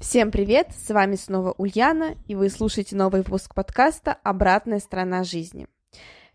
Всем 0.00 0.30
привет! 0.30 0.68
С 0.72 0.88
вами 0.88 1.14
снова 1.14 1.52
Ульяна, 1.58 2.16
и 2.26 2.34
вы 2.34 2.48
слушаете 2.48 2.96
новый 2.96 3.20
выпуск 3.20 3.54
подкаста 3.54 4.16
«Обратная 4.22 4.78
сторона 4.78 5.24
жизни». 5.24 5.68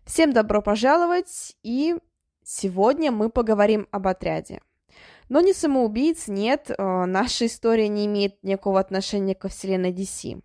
Всем 0.04 0.32
добро 0.32 0.62
пожаловать, 0.62 1.56
и 1.64 1.96
сегодня 2.44 3.10
мы 3.10 3.28
поговорим 3.28 3.88
об 3.90 4.06
отряде. 4.06 4.60
Но 5.28 5.40
не 5.40 5.52
самоубийц, 5.52 6.28
нет, 6.28 6.70
э, 6.70 7.04
наша 7.06 7.46
история 7.46 7.88
не 7.88 8.06
имеет 8.06 8.40
никакого 8.44 8.78
отношения 8.78 9.34
ко 9.34 9.48
вселенной 9.48 9.92
DC. 9.92 10.40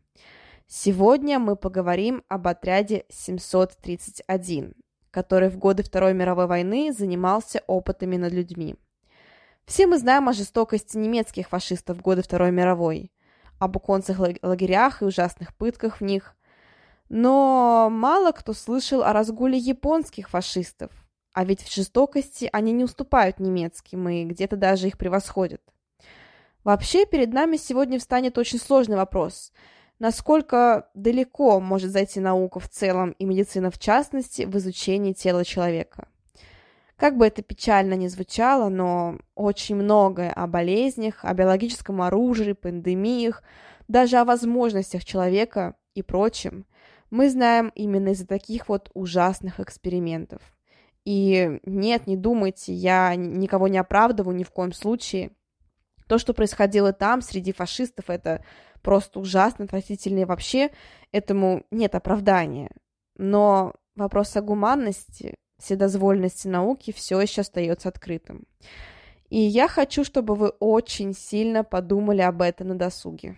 Сегодня 0.65 1.37
мы 1.37 1.55
поговорим 1.55 2.23
об 2.27 2.47
отряде 2.47 3.05
731, 3.09 4.73
который 5.11 5.49
в 5.49 5.59
годы 5.59 5.83
Второй 5.83 6.15
мировой 6.15 6.47
войны 6.47 6.91
занимался 6.91 7.61
опытами 7.67 8.17
над 8.17 8.33
людьми– 8.33 8.77
все 9.65 9.87
мы 9.87 9.97
знаем 9.97 10.27
о 10.29 10.33
жестокости 10.33 10.97
немецких 10.97 11.49
фашистов 11.49 11.97
в 11.97 12.01
годы 12.01 12.21
Второй 12.23 12.51
мировой, 12.51 13.11
об 13.59 13.75
уконцах 13.75 14.19
лагерях 14.41 15.01
и 15.01 15.05
ужасных 15.05 15.55
пытках 15.55 16.01
в 16.01 16.03
них. 16.03 16.35
Но 17.09 17.89
мало 17.91 18.31
кто 18.31 18.53
слышал 18.53 19.03
о 19.03 19.13
разгуле 19.13 19.57
японских 19.57 20.29
фашистов, 20.29 20.91
а 21.33 21.45
ведь 21.45 21.61
в 21.61 21.73
жестокости 21.73 22.49
они 22.51 22.71
не 22.71 22.83
уступают 22.83 23.39
немецким 23.39 24.07
и 24.09 24.25
где-то 24.25 24.55
даже 24.55 24.87
их 24.87 24.97
превосходят. 24.97 25.61
Вообще, 26.63 27.05
перед 27.05 27.33
нами 27.33 27.57
сегодня 27.57 27.99
встанет 27.99 28.37
очень 28.37 28.59
сложный 28.59 28.95
вопрос. 28.95 29.51
Насколько 29.99 30.89
далеко 30.93 31.59
может 31.59 31.91
зайти 31.91 32.19
наука 32.19 32.59
в 32.59 32.69
целом 32.69 33.11
и 33.11 33.25
медицина 33.25 33.71
в 33.71 33.79
частности 33.79 34.43
в 34.43 34.57
изучении 34.57 35.13
тела 35.13 35.45
человека? 35.45 36.07
Как 37.01 37.17
бы 37.17 37.25
это 37.25 37.41
печально 37.41 37.95
ни 37.95 38.05
звучало, 38.05 38.69
но 38.69 39.17
очень 39.33 39.75
многое 39.75 40.31
о 40.31 40.45
болезнях, 40.45 41.25
о 41.25 41.33
биологическом 41.33 41.99
оружии, 41.99 42.53
пандемиях, 42.53 43.41
даже 43.87 44.17
о 44.17 44.23
возможностях 44.23 45.03
человека 45.03 45.73
и 45.95 46.03
прочем 46.03 46.67
мы 47.09 47.31
знаем 47.31 47.71
именно 47.73 48.09
из-за 48.09 48.27
таких 48.27 48.69
вот 48.69 48.91
ужасных 48.93 49.59
экспериментов. 49.59 50.43
И 51.03 51.59
нет, 51.65 52.05
не 52.05 52.17
думайте, 52.17 52.71
я 52.71 53.15
никого 53.15 53.67
не 53.67 53.79
оправдываю 53.79 54.35
ни 54.35 54.43
в 54.43 54.51
коем 54.51 54.71
случае. 54.71 55.31
То, 56.07 56.19
что 56.19 56.35
происходило 56.35 56.93
там, 56.93 57.23
среди 57.23 57.51
фашистов, 57.51 58.11
это 58.11 58.45
просто 58.83 59.19
ужасно, 59.19 59.65
отвратительно, 59.65 60.19
и 60.19 60.25
вообще 60.25 60.69
этому 61.11 61.65
нет 61.71 61.95
оправдания. 61.95 62.69
Но 63.17 63.73
вопрос 63.95 64.37
о 64.37 64.43
гуманности, 64.43 65.39
вседозволенности 65.61 66.47
науки 66.47 66.91
все 66.91 67.21
еще 67.21 67.41
остается 67.41 67.89
открытым. 67.89 68.45
И 69.29 69.39
я 69.39 69.67
хочу, 69.67 70.03
чтобы 70.03 70.35
вы 70.35 70.49
очень 70.49 71.13
сильно 71.13 71.63
подумали 71.63 72.21
об 72.21 72.41
этом 72.41 72.69
на 72.69 72.75
досуге. 72.75 73.37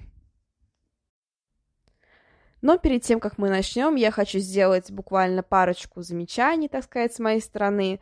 Но 2.61 2.77
перед 2.77 3.03
тем, 3.03 3.19
как 3.19 3.37
мы 3.37 3.49
начнем, 3.49 3.95
я 3.95 4.09
хочу 4.09 4.39
сделать 4.39 4.89
буквально 4.89 5.43
парочку 5.43 6.01
замечаний, 6.01 6.69
так 6.69 6.85
сказать, 6.85 7.13
с 7.13 7.19
моей 7.19 7.41
стороны. 7.41 7.99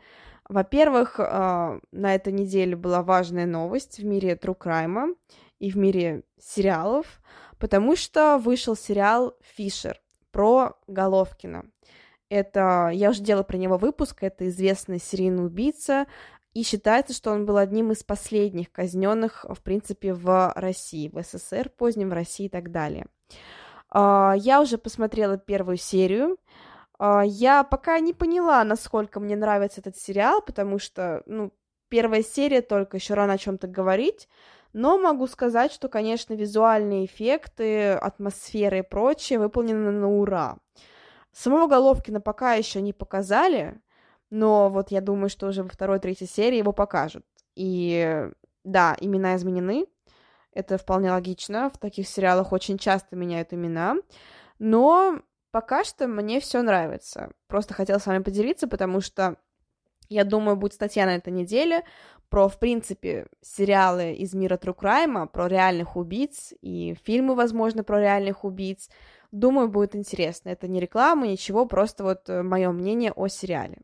Во-первых, 0.48 1.18
э, 1.18 1.80
на 1.90 2.14
этой 2.14 2.32
неделе 2.32 2.76
была 2.76 3.02
важная 3.02 3.44
новость 3.44 3.98
в 3.98 4.04
мире 4.04 4.38
True 4.40 4.56
Crime 4.56 5.16
и 5.58 5.70
в 5.70 5.76
мире 5.76 6.22
сериалов, 6.38 7.20
потому 7.58 7.96
что 7.96 8.38
вышел 8.38 8.76
сериал 8.76 9.36
«Фишер» 9.56 10.00
про 10.30 10.78
Головкина. 10.86 11.64
Это, 12.32 12.88
я 12.94 13.10
уже 13.10 13.20
делала 13.20 13.42
про 13.42 13.58
него 13.58 13.76
выпуск, 13.76 14.22
это 14.22 14.48
известный 14.48 14.98
серийный 14.98 15.44
убийца, 15.44 16.06
и 16.54 16.62
считается, 16.62 17.12
что 17.12 17.30
он 17.30 17.44
был 17.44 17.58
одним 17.58 17.92
из 17.92 18.04
последних 18.04 18.72
казненных, 18.72 19.44
в 19.46 19.62
принципе, 19.62 20.14
в 20.14 20.50
России, 20.56 21.10
в 21.12 21.22
СССР 21.22 21.68
позднем, 21.68 22.08
в 22.08 22.14
России 22.14 22.46
и 22.46 22.48
так 22.48 22.70
далее. 22.70 23.04
А, 23.90 24.32
я 24.34 24.62
уже 24.62 24.78
посмотрела 24.78 25.36
первую 25.36 25.76
серию. 25.76 26.38
А, 26.98 27.22
я 27.22 27.64
пока 27.64 27.98
не 28.00 28.14
поняла, 28.14 28.64
насколько 28.64 29.20
мне 29.20 29.36
нравится 29.36 29.82
этот 29.82 29.98
сериал, 29.98 30.40
потому 30.40 30.78
что, 30.78 31.22
ну, 31.26 31.52
первая 31.90 32.22
серия 32.22 32.62
только 32.62 32.96
еще 32.96 33.12
рано 33.12 33.34
о 33.34 33.38
чем-то 33.38 33.66
говорить, 33.66 34.26
но 34.72 34.96
могу 34.96 35.26
сказать, 35.26 35.70
что, 35.70 35.90
конечно, 35.90 36.32
визуальные 36.32 37.04
эффекты, 37.04 37.90
атмосфера 37.92 38.78
и 38.78 38.82
прочее 38.82 39.38
выполнены 39.38 39.90
на 39.90 40.08
ура. 40.08 40.56
Самого 41.32 41.66
Головкина 41.66 42.20
пока 42.20 42.54
еще 42.54 42.80
не 42.80 42.92
показали, 42.92 43.80
но 44.30 44.68
вот 44.68 44.90
я 44.90 45.00
думаю, 45.00 45.28
что 45.28 45.48
уже 45.48 45.62
во 45.62 45.68
второй-третьей 45.68 46.26
серии 46.26 46.58
его 46.58 46.72
покажут. 46.72 47.24
И 47.54 48.28
да, 48.64 48.96
имена 49.00 49.36
изменены, 49.36 49.86
это 50.52 50.78
вполне 50.78 51.10
логично, 51.10 51.70
в 51.70 51.78
таких 51.78 52.06
сериалах 52.06 52.52
очень 52.52 52.78
часто 52.78 53.16
меняют 53.16 53.52
имена, 53.52 53.96
но 54.58 55.20
пока 55.50 55.84
что 55.84 56.06
мне 56.06 56.40
все 56.40 56.62
нравится. 56.62 57.30
Просто 57.46 57.74
хотела 57.74 57.98
с 57.98 58.06
вами 58.06 58.22
поделиться, 58.22 58.68
потому 58.68 59.00
что 59.00 59.36
я 60.08 60.24
думаю, 60.24 60.56
будет 60.56 60.74
статья 60.74 61.06
на 61.06 61.16
этой 61.16 61.32
неделе 61.32 61.84
про, 62.28 62.48
в 62.48 62.58
принципе, 62.58 63.26
сериалы 63.40 64.12
из 64.12 64.34
мира 64.34 64.56
True 64.56 64.76
Crime, 64.76 65.26
про 65.26 65.48
реальных 65.48 65.96
убийц 65.96 66.52
и 66.60 66.96
фильмы, 67.04 67.34
возможно, 67.34 67.84
про 67.84 68.00
реальных 68.00 68.44
убийц. 68.44 68.88
Думаю, 69.32 69.68
будет 69.68 69.96
интересно. 69.96 70.50
Это 70.50 70.68
не 70.68 70.78
реклама, 70.78 71.26
ничего, 71.26 71.64
просто 71.64 72.04
вот 72.04 72.28
э, 72.28 72.42
мое 72.42 72.70
мнение 72.70 73.12
о 73.12 73.28
сериале. 73.28 73.78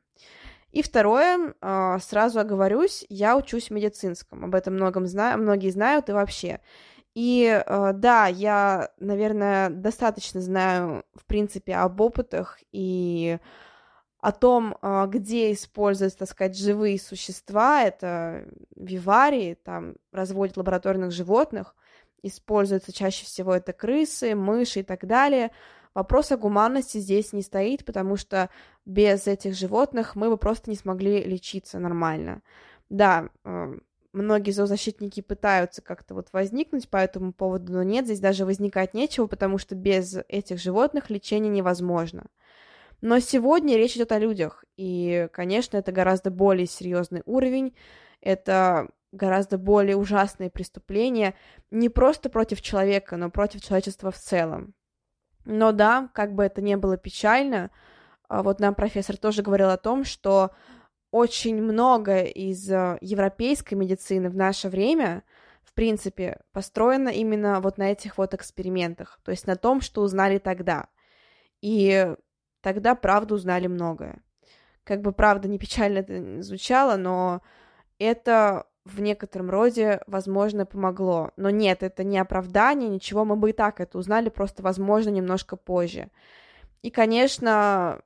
И 0.73 0.83
второе, 0.83 1.55
а, 1.63 1.99
сразу 2.01 2.39
оговорюсь, 2.39 3.07
я 3.09 3.35
учусь 3.35 3.69
в 3.69 3.73
медицинском. 3.73 4.45
Об 4.45 4.55
этом 4.55 4.75
многом 4.75 5.07
знаю, 5.07 5.39
многие 5.39 5.71
знают 5.71 6.11
и 6.11 6.13
вообще. 6.13 6.61
И 7.15 7.47
э, 7.47 7.93
да, 7.95 8.27
я, 8.27 8.91
наверное, 8.99 9.71
достаточно 9.71 10.43
знаю, 10.43 11.05
в 11.15 11.25
принципе, 11.25 11.77
об 11.77 11.99
опытах 12.03 12.59
и 12.71 13.39
о 14.21 14.33
том, 14.33 14.77
а, 14.83 15.07
где 15.07 15.53
используются, 15.53 16.19
так 16.19 16.29
сказать, 16.29 16.59
живые 16.59 17.01
существа, 17.01 17.85
это 17.85 18.45
виварии, 18.77 19.55
там 19.55 19.95
разводят 20.13 20.59
лабораторных 20.59 21.11
животных– 21.11 21.75
используются 22.23 22.93
чаще 22.93 23.25
всего 23.25 23.55
это 23.55 23.73
крысы, 23.73 24.35
мыши 24.35 24.81
и 24.81 24.83
так 24.83 25.07
далее. 25.07 25.51
Вопрос 25.95 26.31
о 26.31 26.37
гуманности 26.37 26.99
здесь 26.99 27.33
не 27.33 27.43
стоит, 27.43 27.85
потому 27.85 28.17
что 28.17 28.51
без 28.85 29.27
этих 29.27 29.55
животных 29.55 30.15
мы 30.17 30.31
бы 30.31 30.37
просто 30.37 30.71
не 30.71 30.77
смогли 30.77 31.25
лечиться 31.25 31.79
нормально. 31.79 32.43
Да, 32.89 33.31
э, 33.45 33.75
многие 34.13 34.51
зоозащитники 34.51 35.21
пытаются 35.21 35.83
как-то 35.83 36.15
вот 36.15 36.29
возникнуть 36.33 36.89
по 36.89 36.97
этому 36.99 37.33
поводу, 37.33 37.73
но 37.73 37.83
нет, 37.83 38.05
здесь 38.05 38.21
даже 38.21 38.45
возникать 38.45 38.95
нечего, 38.95 39.27
потому 39.27 39.59
что 39.59 39.75
без 39.75 40.17
этих 40.29 40.59
животных 40.59 41.11
лечение 41.11 41.51
невозможно. 41.51 42.27
Но 43.01 43.21
сегодня 43.21 43.77
речь 43.77 43.97
идет 43.97 44.13
о 44.13 44.19
людях, 44.19 44.65
и, 44.77 45.29
конечно, 45.33 45.77
это 45.77 45.93
гораздо 45.93 46.31
более 46.31 46.67
серьезный 46.67 47.23
уровень. 47.27 47.75
Это 48.21 48.89
гораздо 49.13 49.59
более 49.59 49.97
ужасные 49.97 50.51
преступления 50.51 51.35
не 51.71 51.89
просто 51.89 52.29
против 52.29 52.61
человека, 52.61 53.17
но 53.17 53.31
против 53.31 53.63
человечества 53.63 54.11
в 54.11 54.19
целом. 54.19 54.75
Но 55.45 55.73
да, 55.73 56.11
как 56.13 56.35
бы 56.35 56.45
это 56.45 56.61
ни 56.61 56.75
было 56.75 56.97
печально, 56.97 57.71
а 58.29 58.43
вот 58.43 58.61
нам 58.61 58.75
профессор 58.75 59.17
тоже 59.17 59.43
говорил 59.43 59.71
о 59.71 59.79
том, 59.79 60.05
что 60.05 60.51
очень 61.11 61.63
много 61.63 62.23
из 62.25 62.71
э, 62.71 62.99
европейской 63.01 63.75
медицины 63.75 64.29
в 64.29 64.37
наше 64.37 64.69
время, 64.69 65.25
в 65.63 65.73
принципе, 65.73 66.41
построено 66.53 67.09
именно 67.09 67.61
вот 67.61 67.79
на 67.79 67.91
этих 67.91 68.19
вот 68.19 68.35
экспериментах, 68.35 69.19
то 69.25 69.31
есть 69.31 69.47
на 69.47 69.57
том, 69.57 69.81
что 69.81 70.03
узнали 70.03 70.39
тогда. 70.39 70.89
И 71.63 72.15
тогда, 72.61 72.95
правда, 72.95 73.35
узнали 73.35 73.67
многое. 73.67 74.23
Как 74.85 75.01
бы, 75.01 75.13
правда, 75.13 75.49
не 75.49 75.59
печально 75.59 75.99
это 75.99 76.43
звучало, 76.43 76.97
но 76.97 77.41
это 77.99 78.68
в 78.85 79.01
некотором 79.01 79.51
роде, 79.51 80.01
возможно, 80.07 80.67
помогло. 80.67 81.33
Но 81.37 81.51
нет, 81.51 81.83
это 81.83 82.05
не 82.05 82.19
оправдание, 82.19 82.89
ничего, 82.89 83.25
мы 83.25 83.37
бы 83.37 83.51
и 83.51 83.53
так 83.53 83.81
это 83.81 83.99
узнали, 83.99 84.29
просто, 84.29 84.63
возможно, 84.63 85.11
немножко 85.11 85.57
позже. 85.57 86.11
И, 86.83 86.91
конечно, 86.91 88.01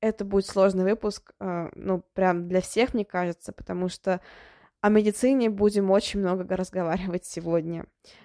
это 0.00 0.24
будет 0.24 0.46
сложный 0.46 0.84
выпуск, 0.84 1.32
э, 1.40 1.70
ну, 1.74 2.02
прям 2.14 2.48
для 2.48 2.60
всех, 2.60 2.94
мне 2.94 3.04
кажется, 3.04 3.52
потому 3.52 3.88
что 3.88 4.20
о 4.80 4.88
медицине 4.88 5.50
будем 5.50 5.90
очень 5.90 6.20
много 6.20 6.56
разговаривать 6.56 7.24
сегодня. 7.24 7.84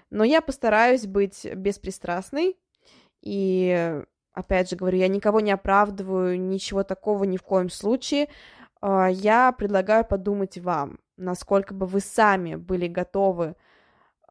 Но 0.10 0.24
я 0.24 0.42
постараюсь 0.42 1.06
быть 1.06 1.46
беспристрастной. 1.54 2.58
И, 3.22 4.02
опять 4.32 4.70
же 4.70 4.76
говорю, 4.76 4.98
я 4.98 5.08
никого 5.08 5.40
не 5.40 5.52
оправдываю, 5.52 6.40
ничего 6.40 6.84
такого 6.84 7.24
ни 7.26 7.38
в 7.38 7.44
коем 7.44 7.70
случае. 7.70 8.30
А, 8.88 9.10
я 9.10 9.52
предлагаю 9.52 10.06
подумать 10.06 10.60
вам, 10.60 11.00
насколько 11.18 11.74
бы 11.74 11.88
вы 11.88 12.02
сами 12.02 12.54
были 12.54 12.88
готовы, 12.88 13.56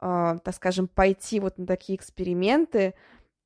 а, 0.01 0.39
так 0.39 0.55
скажем, 0.55 0.87
пойти 0.87 1.41
вот 1.41 1.59
на 1.59 1.67
такие 1.67 1.97
эксперименты, 1.97 2.95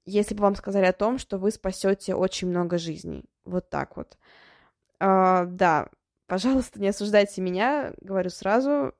если 0.05 0.35
бы 0.35 0.43
вам 0.43 0.55
сказали 0.55 0.85
о 0.85 0.93
том, 0.93 1.17
что 1.17 1.39
вы 1.39 1.51
спасете 1.51 2.15
очень 2.15 2.49
много 2.49 2.77
жизней. 2.77 3.25
Вот 3.47 3.71
так 3.71 3.97
вот. 3.97 4.19
А, 5.01 5.47
да, 5.47 5.89
Пожалуйста, 6.27 6.79
не 6.79 6.89
осуждайте 6.89 7.41
меня, 7.41 7.95
говорю 8.03 8.29
сразу, 8.29 8.93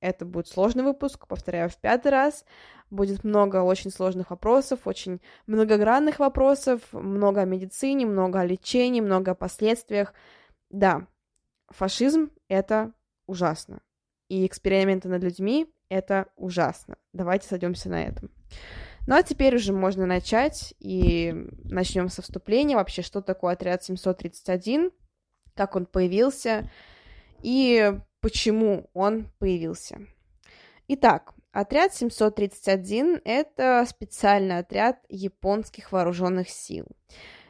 это 0.00 0.24
будет 0.24 0.48
сложный 0.48 0.82
выпуск, 0.82 1.28
повторяю 1.28 1.70
в 1.70 1.76
пятый 1.76 2.10
раз. 2.10 2.44
Будет 2.90 3.22
много 3.22 3.62
очень 3.62 3.92
сложных 3.92 4.30
вопросов, 4.30 4.80
очень 4.86 5.20
многогранных 5.46 6.18
вопросов, 6.18 6.80
много 6.92 7.42
о 7.42 7.44
медицине, 7.44 8.06
много 8.06 8.40
о 8.40 8.44
лечении, 8.44 9.00
много 9.00 9.30
о 9.30 9.34
последствиях. 9.36 10.14
Да, 10.68 11.06
фашизм— 11.68 12.30
это 12.48 12.92
ужасно. 13.26 13.80
И 14.28 14.46
эксперименты 14.46 15.08
над 15.08 15.22
людьми— 15.22 15.72
это 15.88 16.28
ужасно. 16.36 16.96
Давайте 17.12 17.48
сойдемся 17.48 17.88
на 17.88 18.02
этом. 18.02 18.30
Ну 19.06 19.14
а 19.14 19.22
теперь 19.22 19.56
уже 19.56 19.72
можно 19.72 20.06
начать, 20.06 20.74
и 20.78 21.34
начнем 21.64 22.08
со 22.08 22.22
вступления. 22.22 22.76
Вообще, 22.76 23.02
что 23.02 23.20
такое 23.20 23.52
отряд 23.52 23.84
731? 23.84 24.90
как 25.54 25.76
он 25.76 25.86
появился 25.86 26.70
и 27.42 27.92
почему 28.20 28.90
он 28.92 29.30
появился. 29.38 30.00
Итак, 30.88 31.32
отряд 31.52 31.94
731— 31.94 33.20
это 33.24 33.84
специальный 33.88 34.58
отряд 34.58 34.98
японских 35.08 35.92
вооруженных 35.92 36.50
сил. 36.50 36.86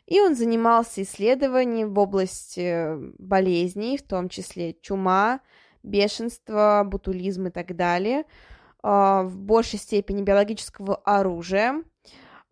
И 0.06 0.21
он 0.21 0.35
занимался 0.35 1.03
исследованием 1.03 1.95
в 1.95 1.99
области 1.99 2.95
болезней, 3.19 3.97
в 3.97 4.03
том 4.03 4.29
числе 4.29 4.75
чума, 4.83 5.41
бешенство, 5.83 6.83
бутулизм 6.85 7.47
и 7.47 7.51
так 7.51 7.75
далее, 7.75 8.25
а, 8.83 9.23
в 9.23 9.39
большей 9.39 9.79
степени 9.79 10.23
биологического 10.23 10.97
оружия, 10.97 11.83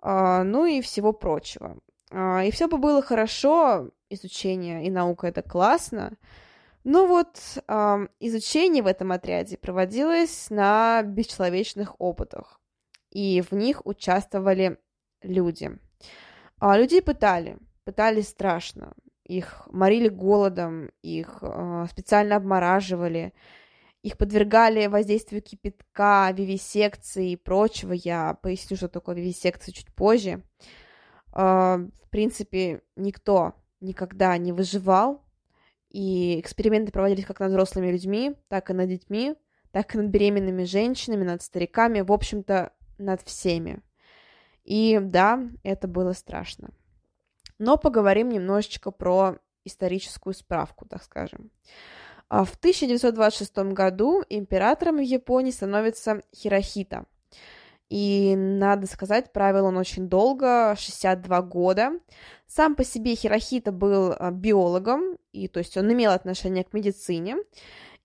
а, 0.01 0.45
ну 0.45 0.65
и 0.65 0.81
всего 0.81 1.13
прочего. 1.13 1.79
А, 2.11 2.43
и 2.43 2.51
все 2.51 2.69
бы 2.69 2.79
было 2.79 3.03
хорошо, 3.03 3.91
изучение 4.09 4.87
и 4.87 4.91
наука 4.91 5.27
это 5.27 5.43
классно, 5.43 6.13
но 6.85 7.07
вот 7.07 7.39
э, 7.69 8.07
изучение 8.19 8.83
в 8.83 8.89
этом 8.89 9.13
отряде 9.13 9.57
проводилось 9.57 10.51
на 10.51 11.03
бесчеловечных 11.03 11.95
опытах, 12.01 12.61
и 13.11 13.41
в 13.41 13.53
них 13.53 13.87
участвовали 13.87 14.79
люди. 15.23 15.79
А 16.64 16.79
людей 16.79 17.03
пытали, 17.03 17.59
пытали 17.82 18.20
страшно, 18.20 18.93
их 19.25 19.67
морили 19.73 20.06
голодом, 20.06 20.93
их 21.03 21.38
э, 21.43 21.87
специально 21.91 22.37
обмораживали, 22.37 23.35
их 24.05 24.17
подвергали 24.17 24.87
воздействию 24.87 25.43
кипятка, 25.43 26.31
вивисекции 26.32 27.32
и 27.32 27.37
прочего. 27.37 27.93
Я 27.93 28.35
поясню, 28.35 28.76
что 28.76 28.88
такое 28.88 29.17
вивисекция 29.17 29.73
чуть 29.73 29.93
позже. 29.93 30.44
А, 31.32 31.79
в 31.79 32.11
принципе, 32.11 32.82
никто 32.94 33.55
никогда 33.81 34.38
не 34.38 34.53
выживал, 34.53 35.25
и 35.88 36.38
эксперименты 36.38 36.93
проводились 36.93 37.26
как 37.26 37.41
над 37.41 37.50
взрослыми 37.50 37.91
людьми, 37.91 38.37
так 38.47 38.70
и 38.70 38.73
над 38.73 38.88
детьми, 38.88 39.35
так 39.73 39.97
и 39.97 39.99
над 39.99 40.11
беременными 40.11 40.62
женщинами, 40.62 41.25
над 41.25 41.43
стариками, 41.43 42.03
в 42.03 42.12
общем-то, 42.12 42.73
над 42.99 43.20
всеми. 43.23 43.82
И 44.64 44.99
да, 45.00 45.41
это 45.62 45.88
было 45.88 46.12
страшно. 46.12 46.70
Но 47.59 47.76
поговорим 47.76 48.29
немножечко 48.29 48.91
про 48.91 49.38
историческую 49.64 50.35
справку, 50.35 50.87
так 50.87 51.03
скажем. 51.03 51.50
А 52.29 52.44
в 52.44 52.55
1926 52.55 53.59
году 53.75 54.23
императором 54.29 54.97
в 54.97 55.03
Японии 55.03 55.50
становится 55.50 56.23
Хирохита. 56.35 57.05
И, 57.91 58.35
надо 58.37 58.87
сказать, 58.87 59.35
правил 59.35 59.67
он 59.67 59.76
очень 59.76 60.09
долго, 60.09 60.75
62 60.79 61.43
года. 61.43 61.93
Сам 62.47 62.75
по 62.75 62.85
себе 62.85 63.15
Хирохита 63.15 63.70
был 63.70 64.15
а, 64.19 64.31
биологом, 64.31 65.19
и 65.32 65.47
то 65.47 65.58
есть 65.58 65.76
он 65.76 65.93
имел 65.93 66.12
отношение 66.12 66.65
к 66.65 66.73
медицине, 66.73 67.37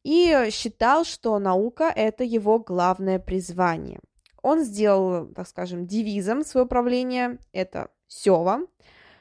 и 0.03 0.50
считал, 0.51 1.06
что 1.06 1.39
наука— 1.39 1.86
это 1.95 2.25
его 2.25 2.60
главное 2.60 3.18
призвание. 3.18 4.01
Он 4.48 4.64
сделал, 4.64 5.28
так 5.28 5.46
скажем, 5.46 5.88
девизом 5.88 6.46
своего 6.46 6.70
правления— 6.70 7.38
это 7.52 7.90
«сёва», 8.08 8.62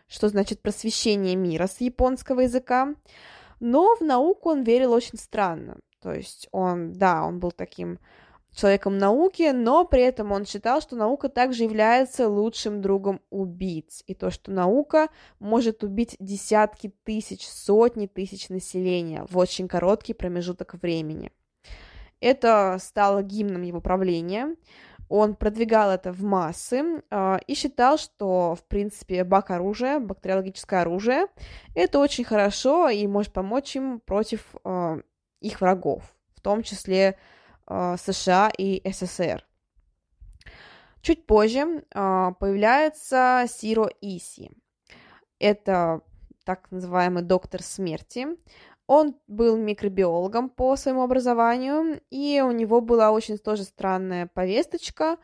что 0.07 0.29
значит 0.29 0.63
«просвещение 0.63 1.35
мира» 1.35 1.67
с 1.67 1.81
японского 1.81 2.43
языка. 2.43 2.95
Но 3.59 3.97
в 3.97 4.03
науку 4.03 4.51
он 4.51 4.63
верил 4.63 4.93
очень 4.93 5.19
странно. 5.19 5.79
То 6.01 6.13
есть 6.13 6.47
он, 6.53 6.93
да, 6.93 7.25
он 7.25 7.41
был 7.41 7.51
таким 7.51 7.99
человеком 8.55 8.99
науки, 8.99 9.51
но 9.53 9.85
при 9.85 10.03
этом 10.03 10.31
он 10.31 10.47
считал, 10.47 10.81
что 10.81 10.95
наука 10.95 11.29
также 11.29 11.65
является 11.65 12.29
лучшим 12.29 12.81
другом 12.81 13.21
убийц, 13.29 14.05
и 14.07 14.15
то, 14.15 14.31
что 14.31 14.53
наука 14.53 15.09
может 15.41 15.83
убить 15.83 16.15
десятки 16.21 16.93
тысяч, 17.03 17.49
сотни 17.49 18.07
тысяч 18.07 18.49
населения 18.49 19.27
в 19.29 19.37
очень 19.39 19.67
короткий 19.67 20.15
промежуток 20.15 20.75
времени. 20.75 21.33
Это 22.21 22.79
стало 22.81 23.23
гимном 23.23 23.63
его 23.63 23.81
правления. 23.81 24.57
Он 25.09 25.35
продвигал 25.35 25.91
это 25.91 26.13
в 26.13 26.23
массы 26.23 27.03
э, 27.11 27.37
и 27.47 27.55
считал, 27.55 27.99
что, 27.99 28.55
в 28.55 28.65
принципе, 28.65 29.25
бак 29.25 29.51
оружия, 29.51 30.01
бактериологическое 30.01 30.83
оружие, 30.83 31.27
это 31.75 31.99
очень 31.99 32.25
хорошо 32.25 32.89
и 32.89 33.07
может 33.07 33.33
помочь 33.33 33.77
им 33.77 34.01
против 34.01 34.43
э, 34.65 35.01
их 35.41 35.61
врагов, 35.61 36.03
в 36.35 36.41
том 36.41 36.63
числе 36.63 37.17
Э, 37.69 37.97
США 37.99 38.51
и 38.57 38.81
СССР. 38.89 39.45
Чуть 41.03 41.27
позже 41.27 41.61
э, 41.61 42.33
появляется 42.39 43.45
Сиро 43.49 43.91
Иси. 44.01 44.51
Это 45.39 46.01
так 46.45 46.71
называемый 46.71 47.23
доктор 47.23 47.63
смерти. 47.63 48.29
Он 48.87 49.17
был 49.27 49.57
микробиологом 49.57 50.49
по 50.49 50.77
своему 50.77 51.03
образованию, 51.03 52.01
и 52.11 52.41
у 52.41 52.53
него 52.53 52.81
была 52.81 53.11
очень 53.11 53.39
тоже 53.39 53.65
странная 53.65 54.29
повесточка. 54.33 55.17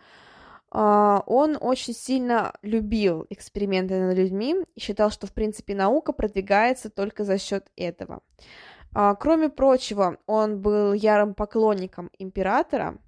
Э, 0.72 1.20
он 1.26 1.56
очень 1.60 1.94
сильно 1.94 2.54
любил 2.62 3.26
эксперименты 3.30 4.00
над 4.00 4.16
людьми 4.16 4.56
и 4.74 4.80
считал, 4.80 5.10
что, 5.10 5.26
в 5.26 5.32
принципе, 5.32 5.74
наука 5.74 6.12
продвигается 6.12 6.90
только 6.90 7.24
за 7.24 7.38
счет 7.38 7.70
этого. 7.76 8.20
А, 8.94 9.14
кроме 9.14 9.48
прочего, 9.48 10.18
он 10.26 10.60
был 10.60 10.92
ярым 10.92 11.34
поклонником 11.34 12.10
императора 12.18 12.98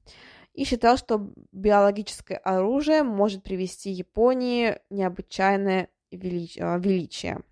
и 0.54 0.64
считал, 0.64 0.96
что 0.96 1.30
биологическое 1.52 2.38
оружие 2.38 3.02
может 3.02 3.42
привести 3.42 3.90
Японии 3.90 4.78
необычайное. 4.88 5.88
А, 6.12 6.78
величие. 6.78 7.42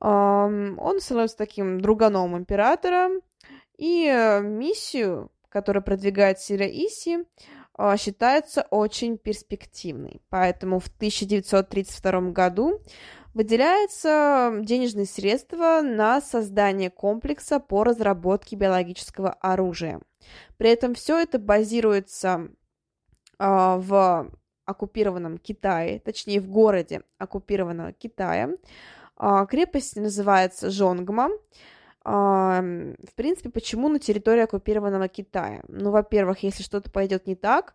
Он 0.00 1.00
становится 1.00 1.36
таким 1.36 1.80
друганом 1.80 2.36
императора, 2.36 3.10
и 3.78 4.06
э, 4.06 4.40
миссию, 4.40 5.30
которую 5.48 5.82
продвигает 5.82 6.38
Сира 6.38 6.66
Иси, 6.66 7.24
а, 7.78 7.96
считается 7.96 8.66
очень 8.70 9.18
перспективной. 9.18 10.22
Поэтому 10.30 10.78
в 10.78 10.86
1932 10.88 12.32
году 12.32 12.80
выделяются 13.34 14.60
денежные 14.62 15.04
средства 15.04 15.82
на 15.82 16.22
создание 16.22 16.88
комплекса 16.88 17.60
по 17.60 17.84
разработке 17.84 18.56
биологического 18.56 19.30
оружия. 19.30 20.00
При 20.56 20.70
этом 20.70 20.94
все 20.94 21.18
это 21.18 21.38
базируется 21.38 22.48
э, 23.38 23.44
в 23.46 24.30
оккупированном 24.64 25.36
Китае, 25.36 26.00
точнее 26.00 26.40
в 26.40 26.48
городе 26.48 27.02
оккупированного 27.18 27.92
Китая. 27.92 28.50
Э, 29.18 29.46
крепость 29.48 29.96
называется 29.96 30.70
Жонгма. 30.70 31.30
Э, 32.04 32.94
в 33.08 33.14
принципе, 33.14 33.50
почему 33.50 33.88
на 33.88 33.98
территории 33.98 34.42
оккупированного 34.42 35.08
Китая? 35.08 35.62
Ну, 35.68 35.90
во-первых, 35.90 36.42
если 36.42 36.62
что-то 36.62 36.90
пойдет 36.90 37.26
не 37.26 37.34
так, 37.34 37.74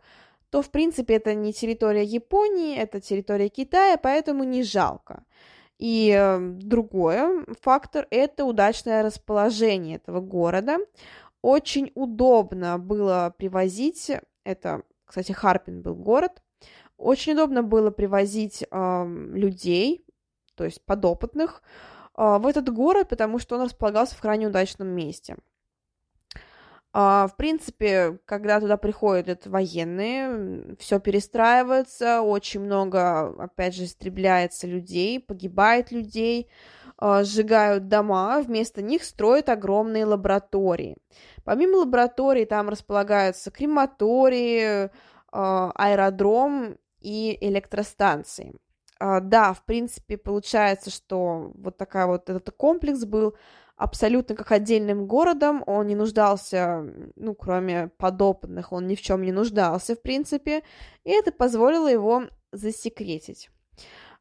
то, 0.50 0.62
в 0.62 0.70
принципе, 0.70 1.16
это 1.16 1.34
не 1.34 1.54
территория 1.54 2.04
Японии, 2.04 2.78
это 2.78 3.00
территория 3.00 3.50
Китая, 3.50 3.98
поэтому 3.98 4.44
не 4.44 4.64
жалко. 4.64 5.24
И 5.80 6.14
э, 6.16 6.40
другой 6.40 7.46
фактор– 7.62 8.06
это 8.12 8.46
удачное 8.46 9.02
расположение 9.02 9.96
этого 9.96 10.20
города. 10.20 10.78
Очень 11.42 11.92
удобно 11.96 12.78
было 12.78 13.34
привозить, 13.36 14.12
это, 14.44 14.84
кстати, 15.06 15.32
Харпин 15.32 15.82
был 15.82 15.96
город, 15.96 16.44
очень 16.98 17.34
удобно 17.34 17.64
было 17.64 17.90
привозить 17.90 18.64
э, 18.70 19.06
людей, 19.34 20.06
то 20.62 20.66
есть 20.66 20.86
подопытных, 20.86 21.64
э, 22.16 22.38
в 22.38 22.46
этот 22.46 22.72
город, 22.72 23.10
потому 23.10 23.40
что 23.40 23.56
он 23.56 23.64
располагался 23.64 24.14
в 24.14 24.22
крайне 24.22 24.46
удачном 24.46 24.90
месте. 24.90 25.38
А, 26.94 27.28
в 27.28 27.36
принципе, 27.36 28.20
когда 28.26 28.60
туда 28.60 28.78
приходят 28.78 29.48
военные, 29.48 30.76
все 30.78 31.00
перестраивается, 31.00 32.22
очень 32.22 32.60
много, 32.60 33.30
опять 33.44 33.74
же, 33.74 33.86
истребляется 33.86 34.68
людей, 34.68 35.20
погибает 35.20 35.92
людей, 35.92 36.48
а, 37.00 37.24
сжигают 37.24 37.88
дома, 37.88 38.40
вместо 38.42 38.84
них 38.84 39.04
строят 39.04 39.50
огромные 39.50 40.06
лаборатории. 40.06 40.96
Помимо 41.44 41.78
лабораторий 41.78 42.46
там 42.46 42.70
располагаются 42.70 43.50
крематории, 43.50 44.92
а, 45.32 45.72
аэродром 45.74 46.78
и 47.00 47.36
электростанции. 47.42 48.54
Да, 49.22 49.54
в 49.54 49.66
принципе, 49.66 50.18
получается, 50.18 50.92
что 50.92 51.52
вот 51.56 51.78
такая 51.78 52.06
вот 52.06 52.30
этот 52.30 52.52
комплекс 52.52 53.04
был 53.06 53.36
абсолютно 53.82 54.36
как 54.36 54.52
отдельным 54.52 55.08
городом, 55.08 55.64
он 55.66 55.88
не 55.88 55.96
нуждался, 55.96 56.86
ну, 57.16 57.34
кроме 57.34 57.88
подопытных, 57.98 58.72
он 58.72 58.86
ни 58.86 58.94
в 58.94 59.02
чем 59.02 59.24
не 59.24 59.32
нуждался, 59.32 59.96
в 59.96 60.02
принципе, 60.04 60.62
и 61.04 61.10
это 61.10 61.32
позволило 61.32 61.88
его 61.88 62.26
засекретить. 62.52 63.50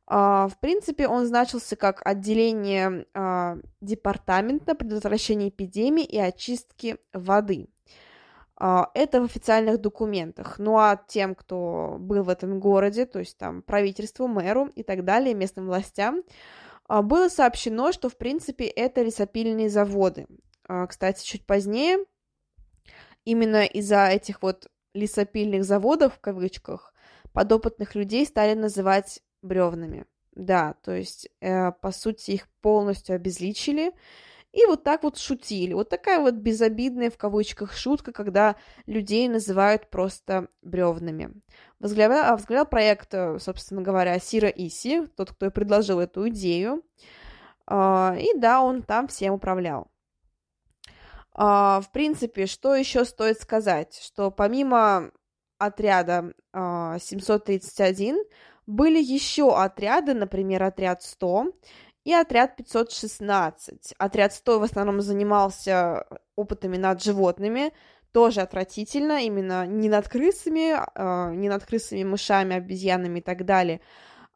Uh, 0.08 0.48
в 0.48 0.58
принципе, 0.58 1.06
он 1.06 1.26
значился 1.26 1.76
как 1.76 2.00
отделение 2.04 3.06
uh, 3.14 3.62
департамента 3.80 4.74
предотвращения 4.74 5.50
эпидемии 5.50 6.04
и 6.04 6.18
очистки 6.18 6.96
воды. 7.12 7.68
Uh, 8.60 8.88
это 8.92 9.22
в 9.22 9.24
официальных 9.24 9.80
документах. 9.80 10.58
Ну 10.58 10.76
а 10.76 11.00
тем, 11.08 11.34
кто 11.34 11.96
был 11.98 12.24
в 12.24 12.28
этом 12.28 12.60
городе, 12.60 13.06
то 13.06 13.18
есть 13.18 13.38
там 13.38 13.62
правительству, 13.62 14.26
мэру 14.28 14.66
и 14.74 14.82
так 14.82 15.02
далее, 15.04 15.34
местным 15.34 15.66
властям, 15.66 16.22
а, 16.90 17.02
было 17.02 17.28
сообщено, 17.28 17.92
что, 17.92 18.08
в 18.08 18.16
принципе, 18.16 18.66
это 18.66 19.02
лесопильные 19.02 19.70
заводы. 19.70 20.26
А, 20.68 20.88
кстати, 20.88 21.24
чуть 21.24 21.46
позднее, 21.46 21.98
именно 23.24 23.64
из-за 23.64 24.08
этих 24.08 24.42
вот 24.42 24.68
лесопильных 24.92 25.62
заводов, 25.64 26.14
в 26.14 26.20
кавычках, 26.20 26.92
подопытных 27.32 27.94
людей 27.94 28.26
стали 28.26 28.54
называть 28.58 29.22
бревнами. 29.40 30.04
Да, 30.32 30.74
то 30.82 30.92
есть, 30.92 31.28
э, 31.40 31.70
по 31.70 31.92
сути, 31.92 32.32
их 32.32 32.48
полностью 32.60 33.14
обезличили, 33.14 33.92
и 34.52 34.66
вот 34.66 34.82
так 34.82 35.02
вот 35.04 35.16
шутили. 35.16 35.72
Вот 35.72 35.88
такая 35.88 36.20
вот 36.20 36.34
безобидная 36.34 37.10
в 37.10 37.16
кавычках 37.16 37.72
шутка, 37.72 38.12
когда 38.12 38.56
людей 38.86 39.28
называют 39.28 39.88
просто 39.90 40.48
бревнами. 40.62 41.32
Возглавлял, 41.78 42.32
возглавлял 42.32 42.66
проект, 42.66 43.14
собственно 43.38 43.82
говоря, 43.82 44.18
Сира 44.18 44.48
Иси, 44.48 45.06
тот, 45.16 45.32
кто 45.32 45.46
и 45.46 45.50
предложил 45.50 46.00
эту 46.00 46.28
идею. 46.28 46.82
А, 47.66 48.16
и 48.18 48.36
да, 48.36 48.62
он 48.62 48.82
там 48.82 49.06
всем 49.06 49.34
управлял. 49.34 49.90
А, 51.32 51.80
в 51.80 51.92
принципе, 51.92 52.46
что 52.46 52.74
еще 52.74 53.04
стоит 53.04 53.40
сказать? 53.40 54.00
Что 54.02 54.32
помимо 54.32 55.12
отряда 55.58 56.34
731 56.52 58.16
а, 58.16 58.18
были 58.66 59.00
еще 59.00 59.56
отряды, 59.56 60.14
например, 60.14 60.64
отряд 60.64 61.02
100, 61.02 61.52
и 62.04 62.12
отряд 62.12 62.56
516. 62.56 63.94
Отряд 63.98 64.32
100 64.32 64.58
в 64.58 64.62
основном 64.62 65.00
занимался 65.00 66.06
опытами 66.36 66.76
над 66.76 67.02
животными, 67.02 67.72
тоже 68.12 68.40
отвратительно, 68.40 69.24
именно 69.24 69.66
не 69.66 69.88
над 69.88 70.08
крысами, 70.08 70.74
э, 70.74 71.34
не 71.34 71.48
над 71.48 71.64
крысами, 71.64 72.02
мышами, 72.04 72.56
обезьянами 72.56 73.20
и 73.20 73.22
так 73.22 73.44
далее, 73.44 73.80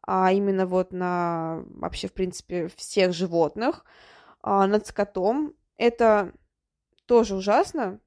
а 0.07 0.31
именно 0.31 0.65
вот 0.65 0.91
на 0.93 1.63
вообще, 1.69 2.07
в 2.07 2.13
принципе, 2.13 2.69
всех 2.75 3.13
животных, 3.13 3.83
э, 4.43 4.65
над 4.65 4.87
скотом. 4.87 5.53
Это 5.77 6.31
тоже 7.05 7.35
ужасно, 7.35 7.99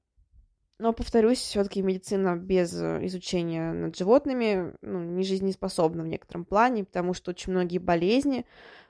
но, 0.79 0.93
повторюсь, 0.93 1.39
все-таки 1.39 1.81
медицина 1.81 2.37
без 2.37 2.73
изучения 2.73 3.73
над 3.73 3.97
животными 3.97 4.73
ну, 4.81 4.99
не 5.03 5.23
жизнеспособна 5.23 6.03
в 6.03 6.07
некотором 6.07 6.45
плане, 6.45 6.85
потому 6.85 7.13
что 7.13 7.31
очень 7.31 7.51
многие 7.51 7.79
болезни, 7.79 8.45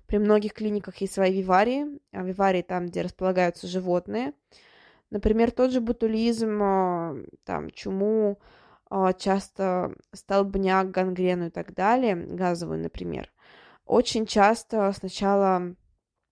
при 0.10 0.18
многих 0.18 0.54
клиниках 0.54 0.98
есть 0.98 1.14
свои 1.14 1.32
виварии, 1.32 1.86
а 2.12 2.24
виварии 2.24 2.64
там, 2.64 2.88
где 2.88 3.04
располагаются 3.04 3.68
животные. 3.68 4.34
Например, 5.12 5.52
тот 5.52 5.72
же 5.72 5.82
ботулизм, 5.82 6.60
а, 6.64 7.16
там, 7.44 7.70
чуму, 7.70 8.40
а, 8.90 9.14
часто 9.14 9.94
столбняк, 10.12 10.90
гангрену 10.90 11.48
и 11.48 11.50
так 11.52 11.76
далее, 11.76 12.16
газовую, 12.16 12.80
например. 12.80 13.32
Очень 13.86 14.26
часто 14.26 14.92
сначала, 14.98 15.76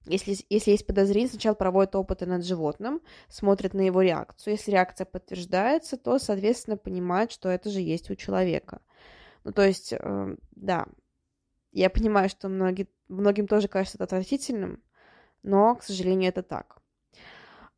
если, 0.06 0.36
если 0.50 0.72
есть 0.72 0.88
подозрение, 0.88 1.30
сначала 1.30 1.54
проводят 1.54 1.96
опыты 1.96 2.26
над 2.26 2.44
животным, 2.44 3.02
смотрят 3.30 3.76
на 3.76 3.82
его 3.82 4.02
реакцию. 4.02 4.54
Если 4.54 4.72
реакция 4.72 5.06
подтверждается, 5.06 5.98
то, 5.98 6.18
соответственно, 6.18 6.78
понимают, 6.78 7.32
что 7.32 7.50
это 7.50 7.70
же 7.70 7.80
есть 7.80 8.10
у 8.10 8.16
человека. 8.16 8.82
Ну, 9.44 9.52
то 9.52 9.64
есть, 9.64 9.94
э, 9.94 10.36
да, 10.56 10.88
я 11.72 11.92
понимаю, 11.92 12.28
что 12.28 12.50
многие, 12.50 12.88
многим 13.08 13.48
тоже 13.48 13.68
кажется 13.68 13.98
это 13.98 14.06
отвратительным, 14.06 14.84
но, 15.44 15.76
к 15.76 15.84
сожалению, 15.84 16.30
это 16.30 16.44
так. 16.44 16.78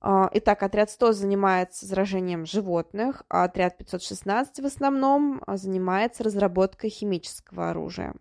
А, 0.02 0.30
итак, 0.34 0.64
отряд 0.64 0.90
100 0.90 1.12
занимается 1.12 1.86
заражением 1.86 2.46
животных, 2.46 3.24
а 3.28 3.44
отряд 3.44 3.78
516 3.78 4.62
в 4.62 4.66
основном 4.66 5.42
а, 5.46 5.58
занимается 5.58 6.24
разработкой 6.24 6.90
химического 6.90 7.72
оружия. 7.72 8.16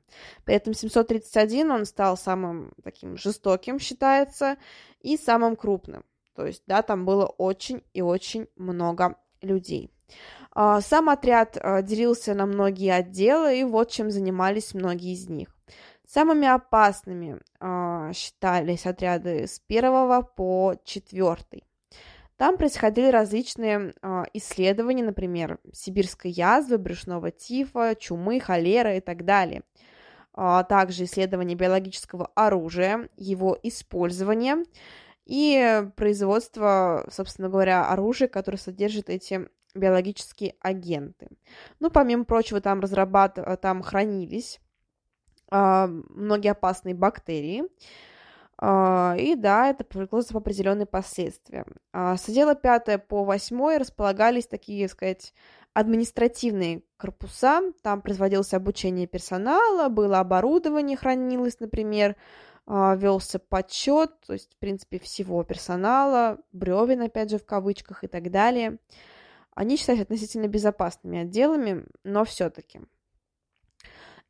При 0.44 0.56
этом 0.56 0.74
731 0.74 1.70
он 1.70 1.84
стал 1.84 2.16
самым 2.16 2.72
таким 2.82 3.16
жестоким, 3.16 3.78
считается, 3.78 4.56
и 5.00 5.16
самым 5.16 5.54
крупным. 5.54 6.04
То 6.34 6.46
есть, 6.46 6.64
да, 6.66 6.82
там 6.82 7.04
было 7.04 7.26
очень 7.26 7.84
и 7.92 8.02
очень 8.02 8.48
много 8.56 9.16
людей. 9.40 9.92
А, 10.50 10.80
сам 10.80 11.08
отряд 11.08 11.56
делился 11.84 12.34
на 12.34 12.46
многие 12.46 12.92
отделы, 12.92 13.60
и 13.60 13.64
вот 13.64 13.90
чем 13.90 14.10
занимались 14.10 14.74
многие 14.74 15.12
из 15.12 15.28
них. 15.28 15.57
Самыми 16.08 16.48
опасными 16.48 17.38
э, 17.60 18.12
считались 18.14 18.86
отряды 18.86 19.46
с 19.46 19.58
первого 19.58 20.22
по 20.22 20.74
четвертый. 20.82 21.64
Там 22.38 22.56
происходили 22.56 23.10
различные 23.10 23.92
э, 24.00 24.22
исследования, 24.32 25.04
например, 25.04 25.58
сибирской 25.70 26.30
язвы, 26.30 26.78
брюшного 26.78 27.30
тифа, 27.30 27.94
чумы, 27.94 28.40
холеры 28.40 28.96
и 28.96 29.00
так 29.00 29.26
далее. 29.26 29.64
А 30.32 30.64
также 30.64 31.04
исследования 31.04 31.56
биологического 31.56 32.30
оружия, 32.34 33.10
его 33.18 33.58
использование 33.62 34.64
и 35.26 35.86
производство, 35.94 37.06
собственно 37.12 37.50
говоря, 37.50 37.86
оружия, 37.86 38.28
которое 38.28 38.56
содержит 38.56 39.10
эти 39.10 39.46
биологические 39.74 40.54
агенты. 40.60 41.28
Ну, 41.80 41.90
помимо 41.90 42.24
прочего, 42.24 42.62
там 42.62 42.80
разрабатывали, 42.80 43.56
там 43.56 43.82
хранились 43.82 44.58
многие 45.50 46.50
опасные 46.50 46.94
бактерии. 46.94 47.64
А, 48.60 49.14
и 49.16 49.36
да, 49.36 49.70
это 49.70 49.84
повлекло 49.84 50.20
за 50.20 50.36
определенные 50.36 50.86
последствия. 50.86 51.64
А, 51.92 52.16
с 52.16 52.28
отдела 52.28 52.54
5 52.56 53.06
по 53.06 53.24
8 53.24 53.78
располагались 53.78 54.48
такие, 54.48 54.88
сказать, 54.88 55.32
административные 55.74 56.82
корпуса. 56.96 57.62
Там 57.82 58.02
производилось 58.02 58.52
обучение 58.54 59.06
персонала, 59.06 59.88
было 59.88 60.18
оборудование, 60.18 60.96
хранилось, 60.96 61.60
например, 61.60 62.16
велся 62.66 63.38
подсчет, 63.38 64.10
то 64.26 64.34
есть, 64.34 64.52
в 64.54 64.58
принципе, 64.58 64.98
всего 64.98 65.42
персонала, 65.42 66.38
бревен, 66.52 67.00
опять 67.00 67.30
же, 67.30 67.38
в 67.38 67.46
кавычках 67.46 68.04
и 68.04 68.08
так 68.08 68.30
далее. 68.30 68.78
Они 69.54 69.76
считаются 69.76 70.02
относительно 70.02 70.48
безопасными 70.48 71.20
отделами, 71.20 71.86
но 72.04 72.24
все-таки. 72.24 72.80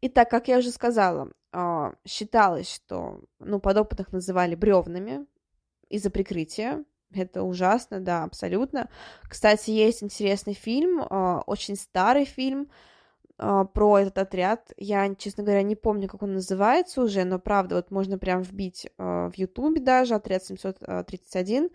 Итак, 0.01 0.31
как 0.31 0.47
я 0.49 0.59
уже 0.59 0.71
сказала, 0.71 1.33
а, 1.53 1.95
считалось, 2.07 2.73
что 2.73 3.21
ну, 3.41 3.59
подопытных 3.59 4.13
называли 4.13 4.55
бревнами 4.55 5.27
из-за 5.89 6.11
прикрытия. 6.11 6.85
Это 7.13 7.43
ужасно, 7.43 8.01
да, 8.01 8.23
абсолютно. 8.23 8.91
Кстати, 9.29 9.71
есть 9.71 10.03
интересный 10.03 10.53
фильм, 10.53 11.01
а, 11.01 11.43
очень 11.47 11.75
старый 11.75 12.27
фильм 12.27 12.71
а, 13.39 13.65
про 13.65 13.99
этот 13.99 14.19
отряд. 14.19 14.73
Я, 14.77 15.13
честно 15.17 15.43
говоря, 15.43 15.63
не 15.63 15.75
помню, 15.75 16.09
как 16.09 16.23
он 16.23 16.35
называется 16.35 17.03
уже, 17.03 17.25
но 17.25 17.41
правда, 17.41 17.77
вот 17.77 17.91
можно 17.91 18.19
прям 18.19 18.43
вбить 18.43 18.89
в 18.99 19.33
Ютубе 19.35 19.81
даже, 19.81 20.15
отряд 20.15 20.45
731. 20.45 21.71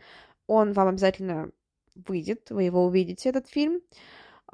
Он 0.48 0.72
вам 0.72 0.88
обязательно 0.90 1.52
выйдет, 1.96 2.52
вы 2.52 2.64
его 2.64 2.86
увидите, 2.86 3.30
этот 3.30 3.50
фильм. 3.50 3.82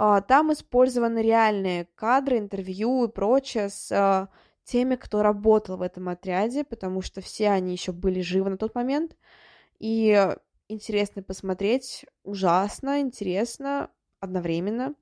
А, 0.01 0.21
там 0.21 0.53
использованы 0.53 1.19
реальные 1.21 1.89
кадры, 1.95 2.37
интервью 2.37 3.03
и 3.03 3.11
прочее 3.11 3.67
с 3.67 3.91
а, 3.91 4.29
теми, 4.63 4.95
кто 4.95 5.21
работал 5.21 5.75
в 5.75 5.81
этом 5.81 6.07
отряде, 6.07 6.63
потому 6.63 7.01
что 7.01 7.19
все 7.19 7.49
они 7.49 7.73
еще 7.73 7.91
были 7.91 8.21
живы 8.21 8.49
на 8.49 8.57
тот 8.57 8.75
момент. 8.75 9.17
И 9.77 10.33
интересно 10.69 11.21
посмотреть, 11.21 12.05
ужасно, 12.23 13.01
интересно 13.01 13.89
одновременно. 14.21 14.95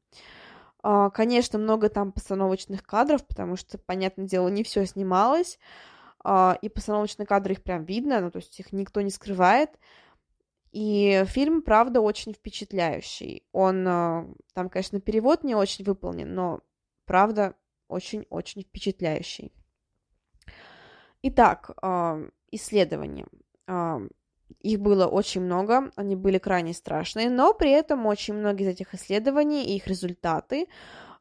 А, 0.82 1.12
конечно, 1.12 1.60
много 1.60 1.90
там 1.90 2.12
постановочных 2.12 2.82
кадров, 2.82 3.24
потому 3.24 3.56
что, 3.56 3.78
понятное 3.78 4.26
дело, 4.26 4.48
не 4.48 4.64
все 4.64 4.84
снималось, 4.88 5.60
и 6.28 6.70
постановочные 6.70 7.28
кадры 7.28 7.54
их 7.54 7.62
прям 7.62 7.84
видно, 7.84 8.20
ну, 8.20 8.32
то 8.32 8.38
есть 8.40 8.60
их 8.60 8.74
никто 8.74 9.02
не 9.02 9.12
скрывает. 9.12 9.70
И 10.78 11.24
фильм, 11.26 11.64
правда, 11.64 12.02
очень 12.02 12.34
впечатляющий. 12.36 13.48
Он, 13.52 13.84
там, 14.54 14.70
конечно, 14.70 15.02
перевод 15.02 15.44
не 15.44 15.56
очень 15.56 15.84
выполнен, 15.84 16.32
но, 16.32 16.62
правда, 17.06 17.56
очень-очень 17.88 18.62
впечатляющий. 18.62 19.52
Итак, 21.24 21.72
исследования. 22.52 23.26
Их 24.60 24.80
было 24.80 25.08
очень 25.08 25.42
много, 25.42 25.92
они 25.96 26.16
были 26.16 26.38
крайне 26.38 26.76
страшные, 26.76 27.32
но 27.32 27.56
при 27.56 27.72
этом 27.72 28.06
очень 28.06 28.36
многие 28.36 28.66
из 28.66 28.74
этих 28.74 28.94
исследований 28.94 29.66
и 29.66 29.78
их 29.78 29.88
результаты 29.88 30.68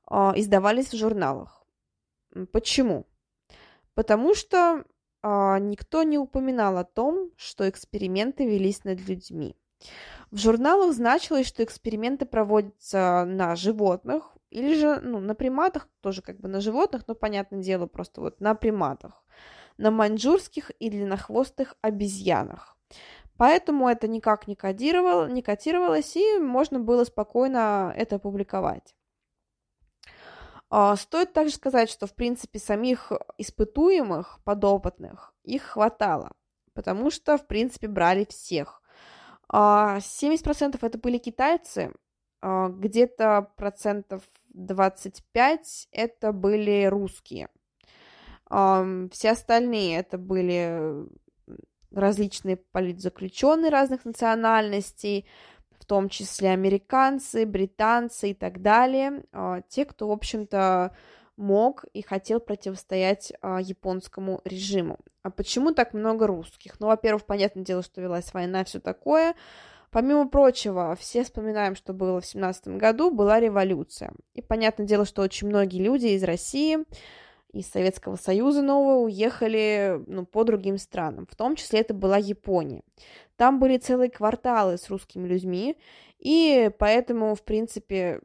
издавались 0.06 0.92
в 0.92 0.98
журналах. 0.98 1.64
Почему? 2.52 3.06
Потому 3.94 4.34
что 4.34 4.58
а, 4.68 4.84
никто 5.22 6.02
не 6.02 6.18
упоминал 6.18 6.78
о 6.78 6.84
том, 6.84 7.30
что 7.36 7.68
эксперименты 7.68 8.46
велись 8.46 8.84
над 8.84 9.00
людьми. 9.08 9.56
В 10.30 10.38
журналах 10.38 10.92
значилось, 10.94 11.46
что 11.46 11.62
эксперименты 11.62 12.26
проводятся 12.26 13.24
на 13.26 13.56
животных 13.56 14.36
или 14.50 14.74
же 14.74 15.00
ну, 15.00 15.20
на 15.20 15.34
приматах, 15.34 15.88
тоже 16.00 16.22
как 16.22 16.38
бы 16.40 16.48
на 16.48 16.60
животных, 16.60 17.04
но, 17.06 17.14
понятное 17.14 17.62
дело, 17.62 17.86
просто 17.86 18.20
вот 18.20 18.40
на 18.40 18.54
приматах, 18.54 19.24
на 19.76 19.90
маньчжурских 19.90 20.70
и 20.70 20.90
длиннохвостых 20.90 21.74
обезьянах. 21.82 22.76
Поэтому 23.36 23.88
это 23.88 24.08
никак 24.08 24.48
не, 24.48 24.56
кодировало, 24.56 25.28
не 25.28 25.42
котировалось, 25.42 26.16
и 26.16 26.38
можно 26.38 26.80
было 26.80 27.04
спокойно 27.04 27.92
это 27.94 28.18
публиковать. 28.18 28.94
А, 30.68 30.96
стоит 30.96 31.32
также 31.32 31.54
сказать, 31.54 31.90
что, 31.90 32.06
в 32.06 32.14
принципе, 32.14 32.58
самих 32.58 33.12
испытуемых, 33.38 34.40
подопытных, 34.44 35.32
их 35.44 35.62
хватало, 35.62 36.32
потому 36.74 37.10
что, 37.10 37.38
в 37.38 37.46
принципе, 37.46 37.88
брали 37.88 38.26
всех. 38.28 38.82
70% 39.52 40.78
а, 40.82 40.86
это 40.86 40.98
были 40.98 41.18
китайцы, 41.18 41.94
а, 42.40 42.68
где-то 42.68 43.52
процентов 43.56 44.22
25 44.48 45.88
это 45.92 46.32
были 46.32 46.86
русские. 46.86 47.48
Все 48.48 49.30
остальные 49.32 49.98
это 49.98 50.18
были 50.18 51.08
различные 51.90 52.56
политзаключенные 52.56 53.70
разных 53.70 54.04
национальностей, 54.04 55.26
в 55.86 55.88
том 55.88 56.08
числе 56.08 56.50
американцы, 56.50 57.46
британцы 57.46 58.30
и 58.30 58.34
так 58.34 58.60
далее, 58.60 59.22
а, 59.32 59.60
те, 59.68 59.84
кто, 59.84 60.08
в 60.08 60.10
общем-то, 60.10 60.90
мог 61.36 61.84
и 61.92 62.02
хотел 62.02 62.40
противостоять 62.40 63.32
а, 63.40 63.60
японскому 63.60 64.40
режиму. 64.44 64.98
А 65.22 65.30
почему 65.30 65.72
так 65.72 65.94
много 65.94 66.26
русских? 66.26 66.80
Ну, 66.80 66.88
во-первых, 66.88 67.24
понятное 67.24 67.62
дело, 67.62 67.84
что 67.84 68.00
велась 68.00 68.34
война 68.34 68.64
все 68.64 68.80
такое. 68.80 69.36
Помимо 69.92 70.28
прочего, 70.28 70.96
все 70.98 71.22
вспоминаем, 71.22 71.76
что 71.76 71.92
было 71.92 72.20
в 72.20 72.26
17 72.26 72.66
году, 72.78 73.12
была 73.12 73.38
революция. 73.38 74.12
И 74.34 74.42
понятное 74.42 74.88
дело, 74.88 75.04
что 75.04 75.22
очень 75.22 75.46
многие 75.46 75.80
люди 75.80 76.08
из 76.08 76.24
России, 76.24 76.78
из 77.52 77.70
Советского 77.70 78.16
Союза 78.16 78.62
нового 78.62 79.04
уехали 79.04 80.02
ну, 80.08 80.26
по 80.26 80.42
другим 80.42 80.78
странам. 80.78 81.28
В 81.30 81.36
том 81.36 81.54
числе 81.54 81.80
это 81.80 81.94
была 81.94 82.16
Япония. 82.16 82.82
Там 83.36 83.58
были 83.58 83.76
целые 83.76 84.10
кварталы 84.10 84.78
с 84.78 84.88
русскими 84.88 85.28
людьми, 85.28 85.76
и 86.18 86.70
поэтому, 86.78 87.34
в 87.34 87.42
принципе, 87.42 88.20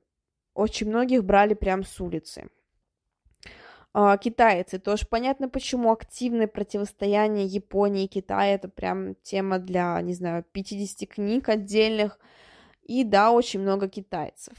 очень 0.53 0.89
многих 0.89 1.23
брали 1.23 1.53
прямо 1.53 1.83
с 1.83 1.99
улицы. 1.99 2.49
А, 3.93 4.17
китайцы, 4.17 4.79
тоже 4.79 5.05
понятно, 5.05 5.49
почему 5.49 5.91
активное 5.91 6.47
противостояние 6.47 7.45
Японии 7.45 8.05
и 8.05 8.07
Китая, 8.07 8.55
это 8.55 8.69
прям 8.69 9.15
тема 9.15 9.59
для, 9.59 9.99
не 10.01 10.13
знаю, 10.13 10.45
50 10.53 11.09
книг 11.09 11.49
отдельных, 11.49 12.17
и 12.83 13.03
да, 13.03 13.31
очень 13.31 13.59
много 13.59 13.89
китайцев. 13.89 14.53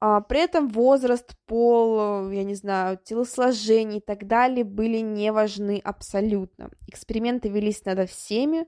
А, 0.00 0.20
при 0.20 0.40
этом 0.40 0.68
возраст, 0.68 1.36
пол, 1.46 2.30
я 2.30 2.42
не 2.42 2.54
знаю, 2.54 2.98
телосложение 3.02 3.98
и 3.98 4.02
так 4.02 4.26
далее 4.26 4.64
были 4.64 4.98
не 4.98 5.30
важны 5.32 5.80
абсолютно. 5.82 6.70
Эксперименты 6.86 7.48
велись 7.48 7.84
над 7.84 8.08
всеми, 8.10 8.66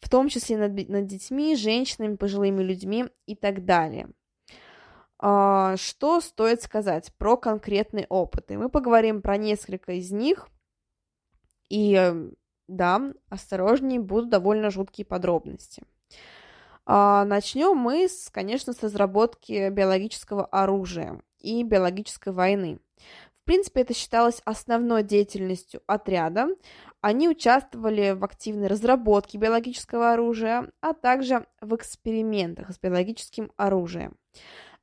в 0.00 0.08
том 0.08 0.28
числе 0.28 0.56
над, 0.56 0.88
над 0.88 1.06
детьми, 1.06 1.56
женщинами, 1.56 2.16
пожилыми 2.16 2.62
людьми 2.62 3.06
и 3.26 3.34
так 3.34 3.64
далее. 3.64 4.08
А, 5.18 5.76
что 5.76 6.20
стоит 6.20 6.62
сказать 6.62 7.12
про 7.18 7.36
конкретные 7.36 8.06
опыты? 8.08 8.56
Мы 8.58 8.70
поговорим 8.70 9.20
про 9.20 9.36
несколько 9.36 9.92
из 9.92 10.10
них. 10.10 10.48
И 11.68 12.12
да, 12.66 13.12
осторожнее, 13.28 14.00
будут 14.00 14.30
довольно 14.30 14.70
жуткие 14.70 15.04
подробности. 15.04 15.82
А, 16.86 17.24
начнем 17.24 17.76
мы, 17.76 18.08
с, 18.08 18.30
конечно, 18.30 18.72
с 18.72 18.82
разработки 18.82 19.68
биологического 19.68 20.46
оружия 20.46 21.20
и 21.38 21.62
биологической 21.62 22.32
войны. 22.32 22.80
В 23.42 23.44
принципе, 23.44 23.82
это 23.82 23.94
считалось 23.94 24.40
основной 24.44 25.02
деятельностью 25.02 25.82
отряда, 25.86 26.48
они 27.00 27.28
участвовали 27.28 28.12
в 28.12 28.24
активной 28.24 28.66
разработке 28.66 29.38
биологического 29.38 30.12
оружия, 30.12 30.70
а 30.80 30.92
также 30.92 31.46
в 31.60 31.74
экспериментах 31.74 32.70
с 32.70 32.78
биологическим 32.78 33.52
оружием. 33.56 34.16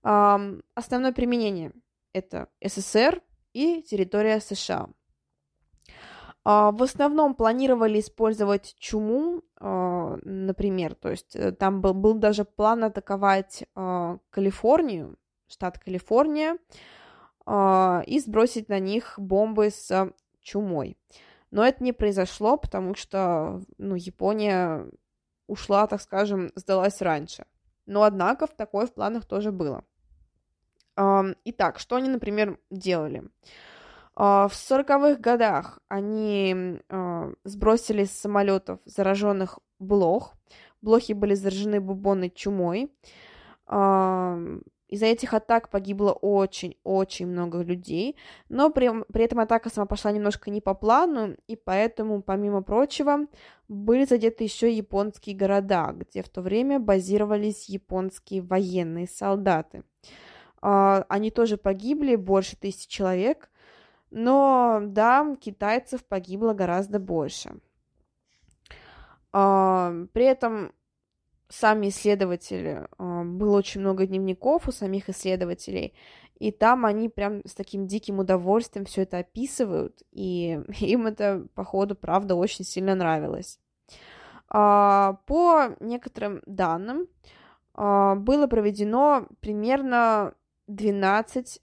Основное 0.01 1.11
применение– 1.11 1.73
это 2.13 2.47
СССР 2.63 3.21
и 3.53 3.81
территория 3.81 4.39
США. 4.39 4.89
А, 6.49 6.71
в 6.71 6.81
основном 6.81 7.35
планировали 7.35 7.99
использовать 7.99 8.73
чуму, 8.79 9.41
а, 9.59 10.17
например, 10.23 10.95
то 10.95 11.09
есть 11.09 11.35
э, 11.35 11.51
там 11.51 11.81
был, 11.81 11.93
был 11.93 12.13
даже 12.13 12.45
план 12.45 12.85
атаковать 12.85 13.65
а, 13.75 14.19
Калифорнию, 14.29 15.17
штат 15.49 15.77
Калифорния, 15.77 16.57
и 17.49 18.19
сбросить 18.19 18.67
на 18.67 18.77
них 18.79 19.13
бомбы 19.17 19.69
с 19.69 20.11
чумой. 20.41 20.97
Но 21.51 21.65
это 21.65 21.83
не 21.83 21.93
произошло, 21.93 22.57
потому 22.57 22.95
что 22.95 23.61
ну, 23.77 23.95
Япония 23.95 24.85
ушла, 25.47 25.87
так 25.87 26.01
скажем, 26.01 26.51
сдалась 26.55 27.01
раньше. 27.01 27.45
Но, 27.85 28.03
однако, 28.03 28.47
в 28.47 28.55
такое 28.55 28.85
в 28.85 28.93
планах 28.93 29.25
тоже 29.25 29.51
было. 29.51 29.83
Итак, 30.97 31.79
что 31.79 31.95
они, 31.95 32.09
например, 32.09 32.59
делали? 32.71 33.23
А, 34.15 34.47
в 34.47 34.53
40-х 34.53 35.19
годах 35.21 35.79
они 35.87 36.81
а, 36.89 37.31
сбросили 37.43 38.03
с 38.03 38.11
самолетов 38.11 38.79
зараженных 38.85 39.59
блох. 39.77 40.33
Блохи 40.81 41.13
были 41.13 41.35
заражены 41.35 41.79
бубонной 41.79 42.31
чумой. 42.31 42.91
Из-за 44.87 45.07
этих 45.07 45.33
атак 45.33 45.69
погибло 45.69 46.11
очень-очень 46.13 47.27
много 47.27 47.61
людей, 47.61 48.15
но 48.47 48.69
при, 48.69 48.89
при 49.11 49.25
этом 49.25 49.39
атака 49.39 49.69
сама 49.69 49.85
пошла 49.85 50.11
немножко 50.11 50.49
не 50.49 50.61
по 50.61 50.73
плану, 50.73 51.35
и 51.47 51.57
поэтому, 51.57 52.21
помимо 52.21 52.61
прочего, 52.61 53.27
были 53.67 54.05
задеты 54.05 54.45
еще 54.45 54.71
японские 54.71 55.35
города, 55.35 55.91
где 55.93 56.23
в 56.23 56.29
то 56.29 56.41
время 56.41 56.79
базировались 56.79 57.67
японские 57.67 58.41
военные 58.41 59.07
солдаты. 59.07 59.83
А, 60.61 61.05
они 61.09 61.31
тоже 61.31 61.57
погибли, 61.57 62.15
больше 62.15 62.55
тысяч 62.55 62.87
человек, 62.87 63.49
но 64.09 64.79
да, 64.81 65.35
китайцев 65.41 66.05
погибло 66.05 66.53
гораздо 66.53 66.99
больше. 66.99 67.59
А, 69.33 69.93
при 70.13 70.23
этом 70.23 70.71
сами 71.49 71.89
исследователи, 71.89 72.87
а, 72.97 73.23
было 73.23 73.57
очень 73.57 73.81
много 73.81 74.05
дневников 74.05 74.67
у 74.67 74.71
самих 74.71 75.09
исследователей, 75.09 75.93
и 76.39 76.51
там 76.51 76.85
они 76.85 77.09
прям 77.09 77.41
с 77.45 77.53
таким 77.53 77.87
диким 77.87 78.19
удовольствием 78.19 78.85
все 78.85 79.03
это 79.03 79.19
описывают, 79.19 80.03
и 80.11 80.59
им 80.79 81.07
это, 81.07 81.47
походу, 81.55 81.95
правда, 81.95 82.35
очень 82.35 82.65
сильно 82.65 82.95
нравилось. 82.95 83.59
А, 84.49 85.19
по 85.25 85.75
некоторым 85.79 86.41
данным, 86.45 87.07
а, 87.73 88.15
было 88.15 88.47
проведено 88.47 89.27
примерно 89.39 90.33
12 90.67 91.61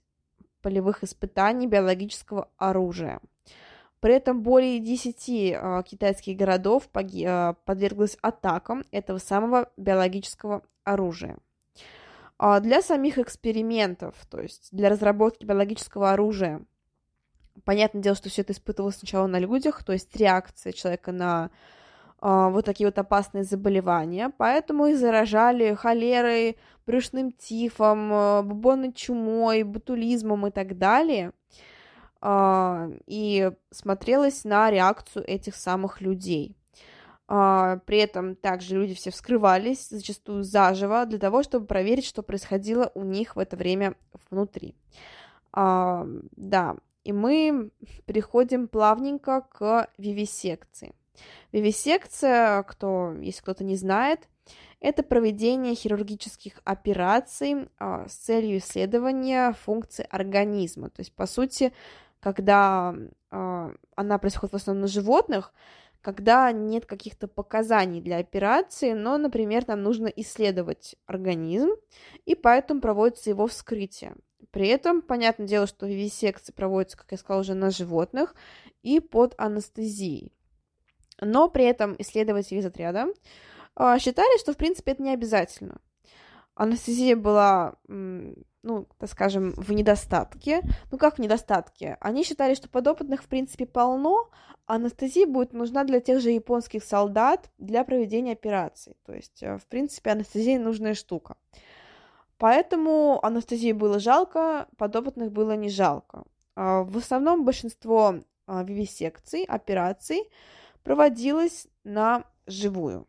полевых 0.61 1.03
испытаний 1.03 1.67
биологического 1.67 2.49
оружия– 2.57 3.19
при 4.05 4.13
этом 4.13 4.43
более 4.43 4.77
10 4.77 5.29
э, 5.29 5.83
китайских 5.83 6.37
городов 6.37 6.87
поги- 6.93 7.25
э, 7.25 7.55
подверглось 7.65 8.19
атакам 8.21 8.83
этого 8.91 9.17
самого 9.17 9.71
биологического 9.77 10.61
оружия. 10.83 11.39
А 12.37 12.59
для 12.59 12.83
самих 12.83 13.17
экспериментов, 13.17 14.13
то 14.29 14.39
есть 14.39 14.69
для 14.71 14.89
разработки 14.89 15.43
биологического 15.43 16.11
оружия, 16.11 16.61
понятное 17.63 18.03
дело, 18.03 18.15
что 18.15 18.29
все 18.29 18.43
это 18.43 18.53
испытывалось 18.53 18.97
сначала 18.97 19.25
на 19.25 19.39
людях, 19.39 19.83
то 19.83 19.91
есть 19.91 20.15
реакция 20.15 20.71
человека 20.71 21.11
на 21.11 21.49
вот 22.21 22.63
такие 22.63 22.87
вот 22.87 22.99
опасные 22.99 23.43
заболевания, 23.43 24.31
поэтому 24.37 24.85
их 24.85 24.99
заражали 24.99 25.73
холерой, 25.73 26.57
брюшным 26.85 27.31
тифом, 27.31 28.47
бубонной 28.47 28.93
чумой, 28.93 29.63
ботулизмом 29.63 30.45
и 30.45 30.51
так 30.51 30.77
далее– 30.77 31.31
а, 31.41 31.73
и 32.25 33.51
смотрелась 33.71 34.43
на 34.45 34.71
реакцию 34.71 35.25
этих 35.27 35.55
самых 35.55 36.01
людей. 36.01 36.55
А, 37.27 37.77
при 37.85 37.97
этом 37.99 38.35
также 38.35 38.75
люди 38.75 38.93
все 38.93 39.09
вскрывались, 39.09 39.89
зачастую 39.89 40.43
заживо, 40.43 41.05
для 41.05 41.17
того, 41.17 41.43
чтобы 41.43 41.65
проверить, 41.65 42.05
что 42.05 42.21
происходило 42.21 42.91
у 42.93 43.03
них 43.03 43.35
в 43.35 43.39
это 43.39 43.55
время 43.55 43.95
внутри. 44.29 44.75
А, 45.51 46.05
да, 46.35 46.75
и 47.03 47.13
мы 47.13 47.71
переходим 48.05 48.67
плавненько 48.67 49.41
к 49.41 49.89
вивисекции. 49.97 50.93
Вивисекция, 51.51 52.61
кто, 52.63 53.13
если 53.21 53.41
кто-то 53.41 53.63
не 53.63 53.75
знает, 53.75 54.27
это 54.79 55.01
проведение 55.01 55.73
хирургических 55.73 56.61
операций 56.63 57.69
а, 57.79 58.07
с 58.07 58.13
целью 58.13 58.59
исследования 58.59 59.53
функций 59.53 60.05
организма. 60.05 60.89
То 60.89 60.99
есть, 60.99 61.13
по 61.13 61.25
сути, 61.25 61.73
когда 62.25 62.95
а, 63.29 63.71
она 63.95 64.17
происходит 64.17 64.53
в 64.53 64.55
основном 64.55 64.81
на 64.81 64.87
животных, 64.87 65.53
когда 66.01 66.51
нет 66.51 66.87
каких-то 66.87 67.27
показаний 67.27 68.01
для 68.01 68.17
операции, 68.17 68.93
но, 68.93 69.19
например, 69.19 69.67
нам 69.67 69.83
нужно 69.83 70.07
исследовать 70.07 70.95
организм, 71.05 71.69
и 72.25 72.33
поэтому 72.33 72.81
проводится 72.81 73.29
его 73.29 73.45
вскрытие. 73.45 74.15
При 74.49 74.69
этом, 74.69 75.03
понятное 75.03 75.45
дело, 75.45 75.67
что 75.67 75.85
вивисекции 75.85 76.51
проводятся, 76.51 76.97
как 76.97 77.11
я 77.11 77.19
сказала, 77.19 77.41
уже 77.41 77.53
на 77.53 77.69
животных 77.69 78.33
и 78.81 78.99
под 78.99 79.35
анестезией. 79.37 80.33
Но 81.21 81.47
при 81.47 81.65
этом 81.65 81.95
исследователи 81.99 82.57
из 82.57 82.65
отряда 82.65 83.05
э, 83.75 83.99
считали, 83.99 84.39
что, 84.39 84.53
в 84.53 84.57
принципе, 84.57 84.93
это 84.93 85.03
не 85.03 85.13
обязательно. 85.13 85.79
Анестезия 86.55 87.15
была 87.15 87.75
ну, 88.65 88.87
так 88.97 89.09
скажем, 89.09 89.53
в 89.55 89.71
недостатке. 89.71 90.61
Ну, 90.91 90.97
как 90.97 91.17
в 91.17 91.21
недостатке? 91.21 91.97
Они 92.01 92.23
считали, 92.23 92.55
что 92.55 92.67
подопытных, 92.67 93.23
в 93.23 93.27
принципе, 93.27 93.67
полно, 93.67 94.29
а 94.65 94.75
анестезия 94.75 95.27
будет 95.27 95.53
нужна 95.53 95.83
для 95.83 95.99
тех 95.99 96.19
же 96.19 96.31
японских 96.31 96.83
солдат 96.83 97.51
для 97.59 97.83
проведения 97.83 98.33
операций. 98.33 98.97
То 99.05 99.13
есть, 99.13 99.43
э, 99.43 99.57
в 99.57 99.67
принципе, 99.67 100.09
анестезия 100.11 100.59
нужная 100.59 100.95
штука. 100.95 101.35
Поэтому 102.37 103.23
анестезии 103.23 103.71
было 103.71 103.99
жалко, 103.99 104.67
подопытных 104.77 105.31
было 105.31 105.55
не 105.55 105.69
жалко. 105.69 106.23
А, 106.55 106.81
в 106.81 106.97
основном 106.97 107.45
большинство 107.45 108.15
а, 108.47 108.63
вивисекций, 108.63 109.43
операций 109.43 110.23
проводилось 110.83 111.67
на 111.83 112.23
живую. 112.47 113.07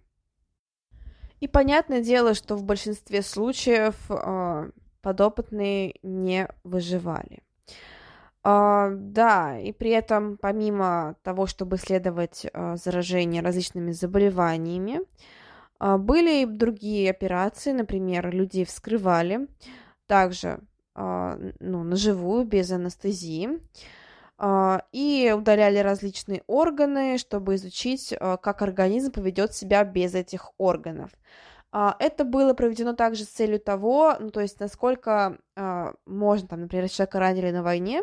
И 1.41 1.49
понятное 1.49 2.03
дело, 2.03 2.35
что 2.35 2.57
в 2.57 2.65
большинстве 2.65 3.23
случаев 3.23 3.97
а, 4.11 4.69
подопытные 5.07 5.95
не 6.03 6.49
выживали. 6.65 7.39
Uh, 8.43 8.91
да, 8.97 9.57
и 9.57 9.71
при 9.71 9.91
этом, 9.91 10.37
помимо 10.37 11.15
того, 11.23 11.47
чтобы 11.47 11.77
исследовать 11.77 12.45
uh, 12.47 12.77
заражение 12.77 13.41
различными 13.41 13.93
заболеваниями, 13.93 15.01
uh, 15.79 15.97
были 15.97 16.43
и 16.43 16.47
другие 16.47 17.09
операции, 17.09 17.71
например, 17.71 18.35
людей 18.35 18.65
вскрывали, 18.65 19.47
также 20.09 20.59
ну, 20.97 21.85
наживую, 21.85 22.47
без 22.47 22.71
анестезии, 22.71 23.61
и 24.93 25.35
удаляли 25.37 25.79
различные 25.79 26.43
органы, 26.47 27.19
чтобы 27.19 27.57
изучить, 27.57 28.15
как 28.19 28.63
организм 28.63 29.13
поведет 29.13 29.53
себя 29.53 29.85
без 29.85 30.15
этих 30.15 30.53
органов. 30.57 31.11
А, 31.79 31.95
это 31.99 32.25
было 32.25 32.55
проведено 32.55 32.95
также 32.95 33.25
с 33.25 33.29
целью 33.29 33.61
того, 33.61 34.17
ну, 34.19 34.31
то 34.31 34.41
есть 34.41 34.61
насколько 34.61 35.37
а, 35.57 35.93
можно, 36.07 36.49
там, 36.49 36.63
например, 36.63 36.89
человека 36.89 37.19
ранили 37.19 37.51
на 37.51 37.63
войне, 37.63 38.03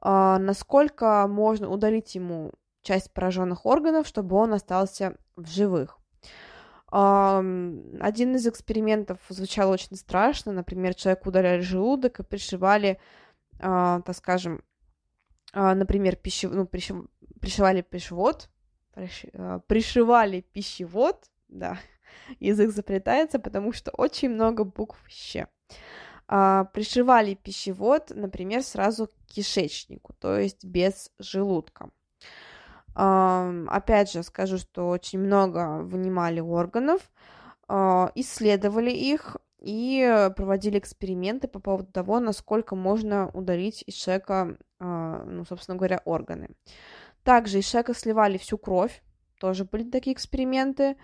а, 0.00 0.40
насколько 0.40 1.28
можно 1.28 1.70
удалить 1.70 2.16
ему 2.16 2.50
часть 2.82 3.12
пораженных 3.12 3.66
органов, 3.66 4.08
чтобы 4.08 4.34
он 4.34 4.52
остался 4.52 5.16
в 5.36 5.46
живых. 5.46 5.98
Один 6.90 8.34
из 8.34 8.46
экспериментов 8.48 9.20
звучал 9.28 9.70
очень 9.70 9.94
страшно. 9.94 10.52
Например, 10.52 10.94
человеку 10.94 11.28
удаляли 11.28 11.60
желудок 11.60 12.18
и 12.18 12.24
пришивали, 12.24 12.98
так 13.58 14.14
скажем, 14.14 14.64
например, 15.52 16.16
пищев... 16.16 16.50
ну, 16.50 16.66
пришивали 16.66 17.82
пищевод, 17.82 18.48
пришивали 19.66 20.40
пищевод, 20.40 21.26
да, 21.48 21.78
язык 22.40 22.70
заплетается, 22.70 23.38
потому 23.38 23.72
что 23.72 23.90
очень 23.90 24.30
много 24.30 24.64
букв 24.64 24.98
«щ». 25.08 25.46
А, 26.30 26.64
пришивали 26.64 27.34
пищевод, 27.34 28.12
например, 28.14 28.62
сразу 28.62 29.06
к 29.06 29.12
кишечнику, 29.26 30.14
то 30.20 30.38
есть 30.38 30.64
без 30.64 31.10
желудка. 31.18 31.90
Опять 32.94 34.10
же, 34.10 34.22
скажу, 34.24 34.58
что 34.58 34.88
очень 34.88 35.20
много 35.20 35.82
вынимали 35.84 36.40
органов, 36.40 37.12
а, 37.68 38.10
исследовали 38.16 38.90
их 38.90 39.36
и 39.60 40.30
проводили 40.36 40.78
эксперименты 40.78 41.48
по 41.48 41.60
поводу 41.60 41.92
того, 41.92 42.18
насколько 42.18 42.74
можно 42.76 43.30
удалить 43.34 43.84
из 43.86 43.94
человека, 43.94 44.56
а, 44.80 45.22
ну, 45.24 45.44
собственно 45.44 45.76
говоря, 45.76 46.00
органы. 46.04 46.50
Также 47.22 47.58
из 47.58 47.66
человека 47.66 47.94
сливали 47.94 48.36
всю 48.38 48.58
кровь, 48.58 49.02
тоже 49.38 49.64
были 49.64 49.88
такие 49.88 50.14
эксперименты. 50.14 50.96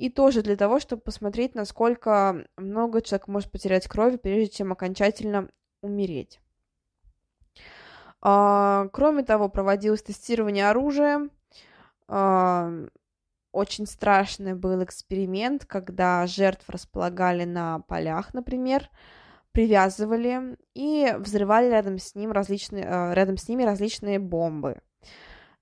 И 0.00 0.08
тоже 0.08 0.40
для 0.40 0.56
того, 0.56 0.80
чтобы 0.80 1.02
посмотреть, 1.02 1.54
насколько 1.54 2.46
много 2.56 3.02
человек 3.02 3.28
может 3.28 3.52
потерять 3.52 3.86
крови, 3.86 4.16
прежде 4.16 4.48
чем 4.48 4.72
окончательно 4.72 5.50
умереть. 5.82 6.40
А, 8.22 8.88
кроме 8.94 9.24
того, 9.24 9.50
проводилось 9.50 10.02
тестирование 10.02 10.70
оружия. 10.70 11.28
А, 12.08 12.72
очень 13.52 13.86
страшный 13.86 14.54
был 14.54 14.82
эксперимент, 14.82 15.66
когда 15.66 16.26
жертв 16.26 16.70
располагали 16.70 17.44
на 17.44 17.80
полях, 17.80 18.32
например, 18.32 18.88
привязывали 19.52 20.56
и 20.72 21.14
взрывали 21.18 21.68
рядом 21.68 21.98
с, 21.98 22.14
ним 22.14 22.32
различные, 22.32 22.86
а, 22.88 23.12
рядом 23.12 23.36
с 23.36 23.46
ними 23.50 23.64
различные 23.64 24.18
бомбы. 24.18 24.80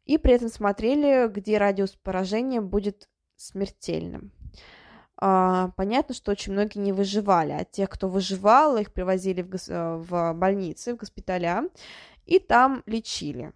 И 0.04 0.16
при 0.16 0.34
этом 0.34 0.48
смотрели, 0.48 1.26
где 1.26 1.58
радиус 1.58 1.96
поражения 2.04 2.60
будет 2.60 3.08
смертельным. 3.38 4.32
А, 5.16 5.70
понятно, 5.76 6.14
что 6.14 6.30
очень 6.30 6.52
многие 6.52 6.78
не 6.78 6.92
выживали, 6.92 7.52
а 7.52 7.64
тех, 7.64 7.88
кто 7.88 8.08
выживал, 8.08 8.76
их 8.76 8.92
привозили 8.92 9.42
в, 9.42 9.48
гос- 9.48 9.72
э, 9.72 9.96
в 9.96 10.32
больницы, 10.34 10.94
в 10.94 10.98
госпиталя, 10.98 11.64
и 12.26 12.38
там 12.38 12.82
лечили 12.86 13.52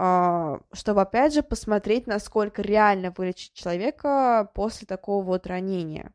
а, 0.00 0.60
чтобы, 0.72 1.02
опять 1.02 1.34
же, 1.34 1.42
посмотреть, 1.42 2.06
насколько 2.06 2.62
реально 2.62 3.12
вылечить 3.16 3.52
человека 3.52 4.48
после 4.54 4.86
такого 4.86 5.24
вот 5.24 5.48
ранения. 5.48 6.12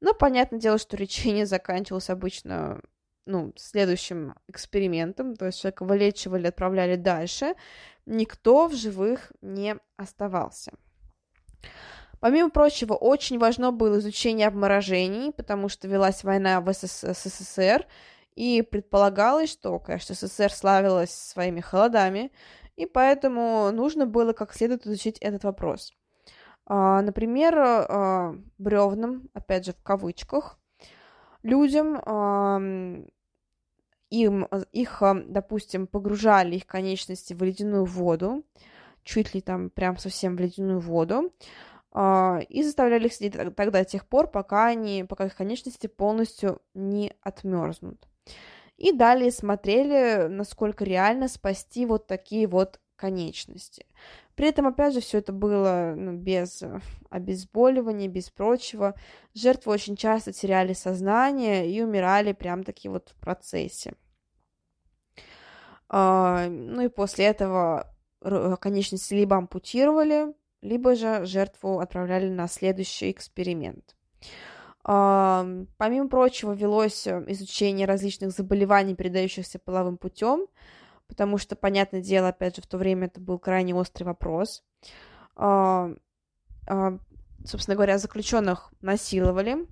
Но 0.00 0.12
понятное 0.12 0.60
дело, 0.60 0.76
что 0.76 0.98
лечение 0.98 1.46
заканчивалось 1.46 2.10
обычно 2.10 2.82
ну, 3.26 3.54
следующим 3.56 4.34
экспериментом, 4.48 5.34
то 5.36 5.46
есть 5.46 5.58
человека 5.58 5.84
вылечивали, 5.84 6.48
отправляли 6.48 6.96
дальше, 6.96 7.54
никто 8.04 8.68
в 8.68 8.74
живых 8.74 9.32
не 9.40 9.76
оставался. 9.96 10.72
Помимо 12.24 12.48
прочего, 12.48 12.94
очень 12.94 13.38
важно 13.38 13.70
было 13.70 13.98
изучение 13.98 14.48
обморожений, 14.48 15.30
потому 15.30 15.68
что 15.68 15.88
велась 15.88 16.24
война 16.24 16.62
в 16.62 16.72
СССР, 16.72 17.86
и 18.34 18.62
предполагалось, 18.62 19.52
что, 19.52 19.78
конечно, 19.78 20.14
СССР 20.14 20.50
славилась 20.50 21.10
своими 21.10 21.60
холодами, 21.60 22.32
и 22.76 22.86
поэтому 22.86 23.70
нужно 23.72 24.06
было 24.06 24.32
как 24.32 24.54
следует 24.54 24.86
изучить 24.86 25.18
этот 25.18 25.44
вопрос. 25.44 25.92
А, 26.64 27.02
например, 27.02 27.58
а, 27.58 28.34
бревнам, 28.56 29.28
опять 29.34 29.66
же 29.66 29.74
в 29.74 29.82
кавычках, 29.82 30.58
людям 31.42 31.96
им, 34.08 34.48
их, 34.72 35.02
допустим, 35.26 35.86
погружали 35.86 36.56
их 36.56 36.66
конечности 36.66 37.34
в 37.34 37.42
ледяную 37.42 37.84
воду, 37.84 38.44
чуть 39.02 39.34
ли 39.34 39.42
там 39.42 39.68
прям 39.68 39.98
совсем 39.98 40.36
в 40.36 40.40
ледяную 40.40 40.80
воду, 40.80 41.30
и 41.96 42.62
заставляли 42.62 43.06
их 43.06 43.14
сидеть 43.14 43.34
тогда 43.54 43.78
до 43.80 43.84
тех 43.84 44.06
пор, 44.06 44.28
пока, 44.28 44.66
они, 44.66 45.04
пока 45.04 45.26
их 45.26 45.36
конечности 45.36 45.86
полностью 45.86 46.60
не 46.74 47.12
отмерзнут. 47.22 48.08
И 48.76 48.92
далее 48.92 49.30
смотрели, 49.30 50.26
насколько 50.26 50.84
реально 50.84 51.28
спасти 51.28 51.86
вот 51.86 52.08
такие 52.08 52.48
вот 52.48 52.80
конечности. 52.96 53.86
При 54.34 54.48
этом, 54.48 54.66
опять 54.66 54.94
же, 54.94 55.00
все 55.00 55.18
это 55.18 55.32
было 55.32 55.94
ну, 55.96 56.14
без 56.14 56.62
обезболивания, 57.10 58.08
без 58.08 58.30
прочего. 58.30 58.94
Жертвы 59.32 59.72
очень 59.72 59.94
часто 59.94 60.32
теряли 60.32 60.72
сознание 60.72 61.70
и 61.70 61.80
умирали 61.80 62.32
прям 62.32 62.64
таки 62.64 62.88
вот 62.88 63.10
в 63.10 63.20
процессе. 63.20 63.94
А, 65.88 66.48
ну 66.48 66.82
и 66.82 66.88
после 66.88 67.26
этого 67.26 67.94
конечности 68.60 69.14
либо 69.14 69.36
ампутировали, 69.36 70.34
либо 70.64 70.94
же 70.94 71.26
жертву 71.26 71.78
отправляли 71.78 72.28
на 72.28 72.48
следующий 72.48 73.10
эксперимент. 73.10 73.94
Помимо 74.82 76.08
прочего, 76.08 76.52
велось 76.52 77.06
э, 77.06 77.24
изучение 77.28 77.86
различных 77.86 78.32
заболеваний, 78.32 78.94
передающихся 78.94 79.58
половым 79.58 79.96
путем, 79.96 80.46
потому 81.06 81.38
что, 81.38 81.56
понятное 81.56 82.02
дело, 82.02 82.28
опять 82.28 82.56
же, 82.56 82.62
в 82.62 82.66
то 82.66 82.76
время 82.76 83.06
это 83.06 83.18
был 83.18 83.38
крайне 83.38 83.74
острый 83.74 84.04
вопрос. 84.04 84.62
а, 85.36 85.88
собственно 86.66 87.76
говоря, 87.76 87.96
заключенных 87.98 88.72
насиловали, 88.82 89.66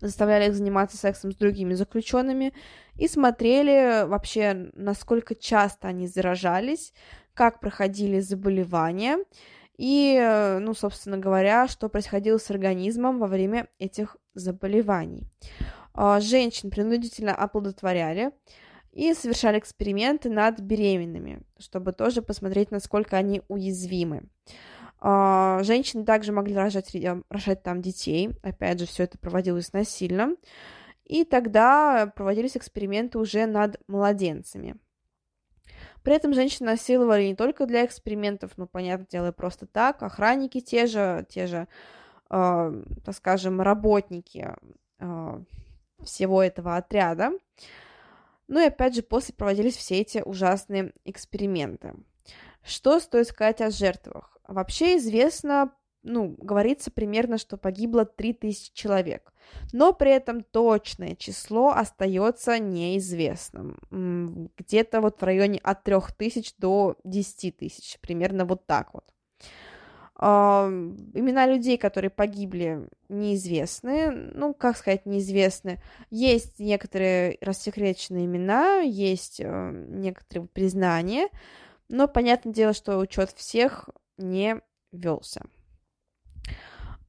заставляли 0.00 0.48
их 0.48 0.54
заниматься 0.54 0.96
сексом 0.96 1.32
с 1.32 1.36
другими 1.36 1.74
заключенными 1.74 2.54
и 2.96 3.08
смотрели 3.08 4.06
вообще, 4.06 4.70
насколько 4.74 5.34
часто 5.34 5.88
они 5.88 6.06
заражались, 6.06 6.94
как 7.34 7.60
проходили 7.60 8.20
заболевания 8.20 9.18
и, 9.82 10.58
ну, 10.60 10.74
собственно 10.74 11.16
говоря, 11.16 11.66
что 11.66 11.88
происходило 11.88 12.36
с 12.36 12.50
организмом 12.50 13.18
во 13.18 13.26
время 13.26 13.66
этих 13.78 14.18
заболеваний. 14.34 15.26
А, 15.94 16.20
женщин 16.20 16.70
принудительно 16.70 17.34
оплодотворяли 17.34 18.30
и 18.92 19.14
совершали 19.14 19.58
эксперименты 19.58 20.28
над 20.28 20.60
беременными, 20.60 21.40
чтобы 21.58 21.92
тоже 21.92 22.20
посмотреть, 22.20 22.70
насколько 22.70 23.16
они 23.16 23.40
уязвимы. 23.48 24.24
А, 24.98 25.62
женщины 25.62 26.04
также 26.04 26.32
могли 26.32 26.54
рожать, 26.54 26.94
рожать 27.30 27.62
там 27.62 27.80
детей. 27.80 28.32
Опять 28.42 28.80
же, 28.80 28.86
все 28.86 29.04
это 29.04 29.16
проводилось 29.16 29.72
насильно. 29.72 30.36
И 31.06 31.24
тогда 31.24 32.12
проводились 32.14 32.54
эксперименты 32.54 33.18
уже 33.18 33.46
над 33.46 33.80
младенцами. 33.88 34.76
При 36.02 36.14
этом 36.14 36.34
женщин 36.34 36.66
насиловали 36.66 37.24
не 37.24 37.34
только 37.34 37.66
для 37.66 37.84
экспериментов, 37.84 38.52
но, 38.56 38.66
понятное 38.66 39.06
дело, 39.06 39.28
и 39.28 39.32
просто 39.32 39.66
так. 39.66 40.02
Охранники 40.02 40.60
те 40.60 40.86
же, 40.86 41.26
те 41.28 41.46
же, 41.46 41.68
э, 42.30 42.82
так 43.04 43.14
скажем, 43.14 43.60
работники 43.60 44.54
э, 44.98 45.40
всего 46.02 46.42
этого 46.42 46.76
отряда. 46.76 47.32
Ну 48.48 48.60
и 48.60 48.66
опять 48.66 48.94
же, 48.94 49.02
после 49.02 49.34
проводились 49.34 49.76
все 49.76 50.00
эти 50.00 50.22
ужасные 50.24 50.92
эксперименты. 51.04 51.94
Что 52.62 52.98
стоит 53.00 53.28
сказать 53.28 53.60
о 53.60 53.70
жертвах? 53.70 54.38
Вообще 54.46 54.96
известно, 54.96 55.72
ну, 56.02 56.34
говорится 56.38 56.90
примерно, 56.90 57.38
что 57.38 57.56
погибло 57.56 58.04
3000 58.04 58.72
человек, 58.72 59.32
но 59.72 59.92
при 59.92 60.12
этом 60.12 60.42
точное 60.42 61.14
число 61.14 61.70
остается 61.70 62.58
неизвестным. 62.58 63.78
Где-то 64.56 65.00
вот 65.00 65.20
в 65.20 65.24
районе 65.24 65.58
от 65.62 65.84
3000 65.84 66.54
до 66.58 66.96
10 67.04 67.56
тысяч, 67.56 67.98
примерно 68.00 68.44
вот 68.44 68.66
так 68.66 68.94
вот. 68.94 69.04
Uh, 70.22 70.68
имена 71.14 71.46
людей, 71.46 71.78
которые 71.78 72.10
погибли, 72.10 72.86
неизвестны. 73.08 74.10
Ну, 74.10 74.52
как 74.52 74.76
сказать, 74.76 75.06
неизвестны. 75.06 75.80
Есть 76.10 76.58
некоторые 76.58 77.38
рассекреченные 77.40 78.26
имена, 78.26 78.80
есть 78.80 79.40
uh, 79.40 79.72
некоторые 79.72 80.46
признания, 80.48 81.30
но 81.88 82.06
понятное 82.06 82.52
дело, 82.52 82.74
что 82.74 82.98
учет 82.98 83.30
всех 83.30 83.88
не 84.18 84.60
велся. 84.92 85.46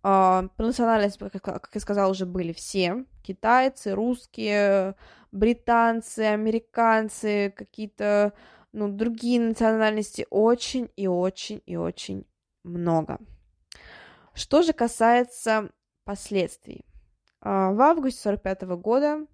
Uh, 0.03 0.49
по 0.57 0.63
национальности, 0.63 1.19
как, 1.43 1.69
я 1.73 1.79
сказала, 1.79 2.09
уже 2.09 2.25
были 2.25 2.53
все. 2.53 3.05
Китайцы, 3.21 3.93
русские, 3.93 4.95
британцы, 5.31 6.21
американцы, 6.21 7.53
какие-то 7.55 8.33
ну, 8.73 8.89
другие 8.89 9.39
национальности. 9.39 10.25
Очень 10.31 10.89
и 10.95 11.05
очень 11.07 11.61
и 11.67 11.75
очень 11.75 12.25
много. 12.63 13.19
Что 14.33 14.63
же 14.63 14.73
касается 14.73 15.69
последствий. 16.03 16.83
Uh, 17.43 17.75
в 17.75 17.81
августе 17.81 18.29
1945 18.29 18.61
года, 18.81 19.27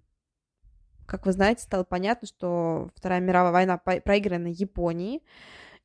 как 1.06 1.24
вы 1.24 1.32
знаете, 1.32 1.62
стало 1.62 1.84
понятно, 1.84 2.28
что 2.28 2.90
Вторая 2.94 3.20
мировая 3.20 3.52
война 3.52 3.78
проиграна 3.78 4.48
Японии, 4.48 5.22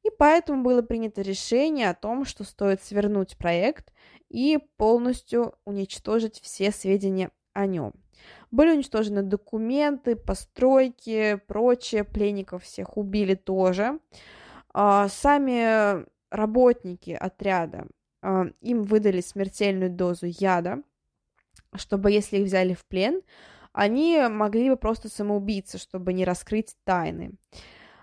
и 0.04 0.10
поэтому 0.10 0.64
было 0.64 0.82
принято 0.82 1.22
решение 1.22 1.90
о 1.90 1.94
том, 1.94 2.26
что 2.26 2.44
стоит 2.44 2.84
свернуть 2.84 3.38
проект 3.38 3.94
и 4.34 4.58
полностью 4.78 5.54
уничтожить 5.64 6.42
все 6.42 6.72
сведения 6.72 7.32
о 7.54 7.68
нем. 7.68 7.94
Были 8.52 8.72
уничтожены 8.72 9.22
документы, 9.22 10.16
постройки, 10.16 11.40
прочее, 11.48 12.04
пленников 12.04 12.64
всех 12.64 12.98
убили 12.98 13.36
тоже. 13.36 14.00
А, 14.74 15.08
сами 15.08 16.06
работники 16.32 17.12
отряда, 17.12 17.88
а, 18.22 18.48
им 18.62 18.84
выдали 18.84 19.22
смертельную 19.22 19.92
дозу 19.92 20.26
яда, 20.28 20.82
чтобы, 21.76 22.12
если 22.12 22.38
их 22.38 22.46
взяли 22.46 22.74
в 22.74 22.86
плен, 22.86 23.22
они 23.72 24.20
могли 24.30 24.70
бы 24.70 24.78
просто 24.78 25.10
самоубиться, 25.10 25.78
чтобы 25.78 26.14
не 26.14 26.26
раскрыть 26.26 26.76
тайны. 26.84 27.34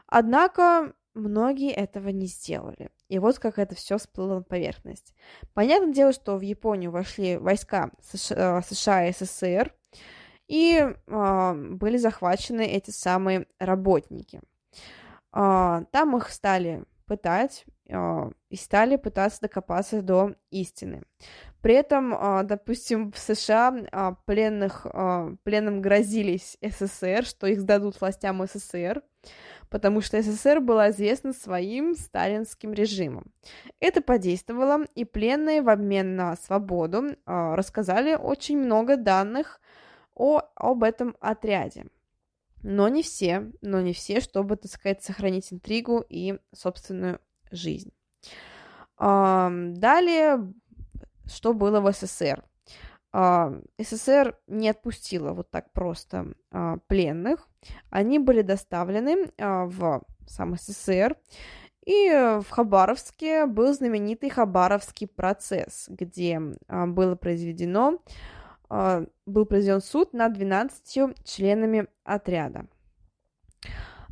Однако 0.07 0.95
Многие 1.15 1.73
этого 1.73 2.09
не 2.09 2.27
сделали. 2.27 2.91
И 3.11 3.19
вот 3.19 3.41
как 3.41 3.59
это 3.59 3.75
все 3.75 3.99
всплыло 3.99 4.37
на 4.37 4.43
поверхность. 4.43 5.15
Понятное 5.53 5.93
дело, 5.93 6.13
что 6.13 6.37
в 6.37 6.43
Японию 6.43 6.93
вошли 6.93 7.39
войска 7.39 7.91
США, 8.01 8.63
США 8.63 9.09
и 9.09 9.13
СССР, 9.13 9.75
и 10.47 10.79
э, 10.79 11.55
были 11.55 11.97
захвачены 11.97 12.63
эти 12.63 12.91
самые 12.91 13.49
работники. 13.59 14.41
Э, 15.35 15.85
там 15.91 16.17
их 16.17 16.31
стали 16.31 16.85
пытать 17.07 17.65
э, 17.89 18.31
и 18.49 18.57
стали 18.57 18.95
пытаться 18.95 19.41
докопаться 19.41 20.03
до 20.03 20.37
истины. 20.51 21.03
При 21.63 21.75
этом, 21.75 22.15
э, 22.15 22.45
допустим, 22.45 23.11
в 23.11 23.19
США 23.19 23.75
э, 23.77 24.15
пленных, 24.25 24.87
э, 24.87 25.37
пленным 25.43 25.83
грозились 25.83 26.57
СССР, 26.63 27.25
что 27.25 27.49
их 27.49 27.61
сдадут 27.61 28.01
властям 28.01 28.47
СССР 28.47 29.03
потому 29.71 30.01
что 30.01 30.21
СССР 30.21 30.61
была 30.61 30.91
известна 30.91 31.33
своим 31.33 31.95
сталинским 31.95 32.73
режимом. 32.73 33.33
Это 33.79 34.03
подействовало, 34.03 34.85
и 34.95 35.05
пленные 35.05 35.63
в 35.63 35.69
обмен 35.69 36.17
на 36.17 36.37
свободу 36.37 37.07
э, 37.07 37.15
рассказали 37.25 38.15
очень 38.15 38.59
много 38.59 38.97
данных 38.97 39.61
о, 40.15 40.43
об 40.55 40.83
этом 40.83 41.17
отряде. 41.21 41.87
Но 42.63 42.89
не 42.89 43.03
все, 43.03 43.51
но 43.63 43.81
не 43.81 43.95
все, 43.95 44.21
чтобы, 44.21 44.57
так 44.57 44.71
сказать, 44.71 45.03
сохранить 45.03 45.53
интригу 45.53 46.05
и 46.07 46.39
собственную 46.53 47.21
жизнь. 47.51 47.93
Э, 48.99 49.49
далее, 49.51 50.53
что 51.27 51.55
было 51.55 51.81
в 51.81 51.91
СССР? 51.93 52.45
А, 53.13 53.53
СССР 53.79 54.37
не 54.47 54.69
отпустила 54.69 55.33
вот 55.33 55.51
так 55.51 55.73
просто 55.73 56.35
а, 56.51 56.79
пленных. 56.87 57.49
Они 57.91 58.19
были 58.19 58.43
доставлены 58.43 59.31
а, 59.39 59.67
в 59.67 60.03
сам 60.27 60.57
СССР. 60.57 61.17
И 61.87 62.09
в 62.11 62.51
Хабаровске 62.51 63.47
был 63.47 63.73
знаменитый 63.73 64.31
Хабаровский 64.31 65.09
процесс, 65.09 65.87
где 65.89 66.39
было 66.69 67.17
произведено, 67.17 67.99
был 68.69 69.47
произведен 69.47 69.81
суд 69.81 70.13
над 70.13 70.35
12 70.35 71.25
членами 71.25 71.87
отряда. 72.05 72.67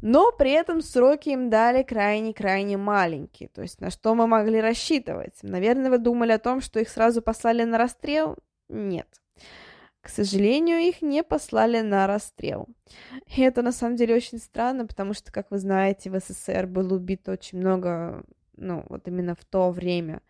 Но 0.01 0.33
при 0.33 0.53
этом 0.53 0.81
сроки 0.81 1.31
им 1.31 1.51
дали 1.51 1.83
крайне-крайне 1.83 2.77
маленькие. 2.77 3.49
То 3.49 3.63
есть 3.63 3.81
на 3.81 3.91
что 3.91 4.15
мы 4.15 4.27
могли 4.27 4.61
рассчитывать? 4.61 5.39
Наверное, 5.43 5.91
вы 5.91 5.99
думали 5.99 6.33
о 6.33 6.39
том, 6.39 6.61
что 6.61 6.81
их 6.81 6.89
сразу 6.89 7.21
послали 7.21 7.65
на 7.65 7.79
расстрел? 7.79 8.37
Нет. 8.69 9.09
К 10.01 10.09
сожалению, 10.09 10.79
их 10.79 11.03
не 11.03 11.23
послали 11.23 11.81
на 11.81 12.07
расстрел. 12.07 12.69
И 13.27 13.43
это 13.43 13.63
на 13.63 13.73
самом 13.73 13.97
деле 13.97 14.15
очень 14.15 14.39
странно, 14.39 14.87
потому 14.87 15.13
что, 15.13 15.33
как 15.33 15.51
вы 15.51 15.59
знаете, 15.59 16.11
в 16.11 16.19
СССР 16.19 16.67
было 16.67 16.95
убито 16.95 17.33
очень 17.33 17.59
много, 17.59 18.25
ну, 18.57 18.85
вот 18.89 19.09
именно 19.09 19.35
в 19.35 19.45
то 19.45 19.71
время 19.71 20.23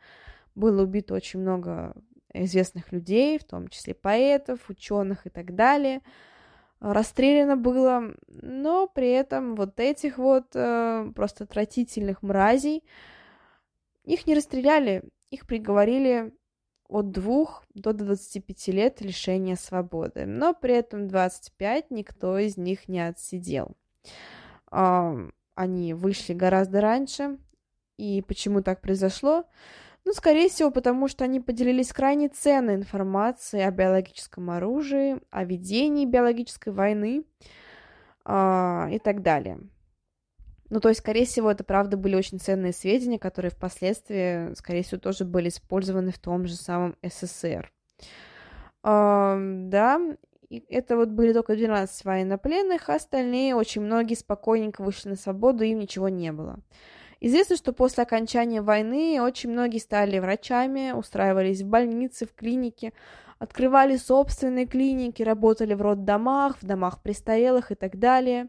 было 0.54 0.82
убито 0.82 1.14
очень 1.14 1.40
много 1.40 1.94
известных 2.32 2.92
людей, 2.92 3.38
в 3.38 3.44
том 3.44 3.68
числе 3.68 3.94
поэтов, 3.94 4.68
ученых 4.68 5.26
и 5.26 5.30
так 5.30 5.54
далее. 5.54 6.00
Расстреляно 6.80 7.56
было, 7.56 8.14
но 8.28 8.86
при 8.86 9.10
этом 9.10 9.56
вот 9.56 9.80
этих 9.80 10.18
вот 10.18 10.46
э, 10.54 11.10
просто 11.14 11.44
отвратительных 11.44 12.22
мразей, 12.22 12.84
их 14.04 14.26
не 14.26 14.34
расстреляли, 14.34 15.02
их 15.30 15.46
приговорили 15.46 16.32
от 16.88 17.10
2 17.10 17.46
до 17.74 17.92
25 17.92 18.68
лет 18.68 19.00
лишения 19.00 19.56
свободы, 19.56 20.26
но 20.26 20.54
при 20.54 20.74
этом 20.74 21.06
25 21.06 21.90
никто 21.90 22.38
из 22.38 22.56
них 22.56 22.88
не 22.88 23.00
отсидел. 23.00 23.76
Они 24.70 25.94
вышли 25.94 26.34
гораздо 26.34 26.80
раньше, 26.80 27.38
и 27.96 28.22
почему 28.22 28.62
так 28.62 28.80
произошло? 28.80 29.44
Ну, 30.04 30.12
скорее 30.14 30.48
всего, 30.48 30.70
потому 30.70 31.08
что 31.08 31.24
они 31.24 31.40
поделились 31.40 31.92
крайне 31.92 32.28
ценной 32.28 32.76
информацией 32.76 33.64
о 33.64 33.70
биологическом 33.70 34.48
оружии, 34.50 35.20
о 35.30 35.44
ведении 35.44 36.06
биологической 36.06 36.72
войны 36.72 37.24
э, 38.24 38.88
и 38.92 38.98
так 39.00 39.22
далее. 39.22 39.58
Ну, 40.70 40.80
то 40.80 40.88
есть, 40.88 41.00
скорее 41.00 41.24
всего, 41.24 41.50
это 41.50 41.64
правда 41.64 41.96
были 41.96 42.14
очень 42.14 42.38
ценные 42.38 42.72
сведения, 42.72 43.18
которые 43.18 43.50
впоследствии, 43.50 44.54
скорее 44.54 44.82
всего, 44.82 45.00
тоже 45.00 45.24
были 45.24 45.48
использованы 45.48 46.12
в 46.12 46.18
том 46.18 46.46
же 46.46 46.54
самом 46.54 46.96
СССР. 47.02 47.72
Да, 48.82 50.00
и 50.48 50.64
это 50.68 50.96
вот 50.96 51.08
были 51.08 51.32
только 51.32 51.56
12 51.56 52.04
военнопленных, 52.04 52.88
а 52.88 52.94
остальные, 52.94 53.54
очень 53.54 53.82
многие 53.82 54.14
спокойненько 54.14 54.82
вышли 54.82 55.10
на 55.10 55.16
свободу, 55.16 55.64
им 55.64 55.78
ничего 55.78 56.08
не 56.08 56.32
было. 56.32 56.60
Известно, 57.20 57.56
что 57.56 57.72
после 57.72 58.04
окончания 58.04 58.62
войны 58.62 59.20
очень 59.20 59.50
многие 59.50 59.78
стали 59.78 60.18
врачами, 60.20 60.92
устраивались 60.92 61.62
в 61.62 61.66
больницы, 61.66 62.26
в 62.26 62.34
клинике, 62.34 62.92
открывали 63.38 63.96
собственные 63.96 64.66
клиники, 64.66 65.22
работали 65.22 65.74
в 65.74 65.82
роддомах, 65.82 66.58
в 66.62 66.64
домах 66.64 67.02
престарелых 67.02 67.72
и 67.72 67.74
так 67.74 67.98
далее. 67.98 68.48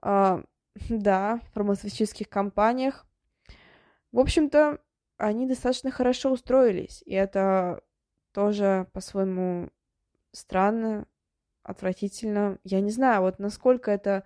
А, 0.00 0.42
да, 0.88 1.40
в 1.50 1.54
фармацевтических 1.54 2.28
компаниях. 2.28 3.06
В 4.12 4.18
общем-то, 4.18 4.78
они 5.16 5.46
достаточно 5.46 5.90
хорошо 5.90 6.32
устроились, 6.32 7.02
и 7.06 7.14
это 7.14 7.82
тоже 8.32 8.88
по-своему 8.92 9.70
странно, 10.32 11.06
отвратительно. 11.62 12.58
Я 12.64 12.80
не 12.80 12.90
знаю, 12.90 13.22
вот 13.22 13.38
насколько 13.38 13.90
это, 13.90 14.24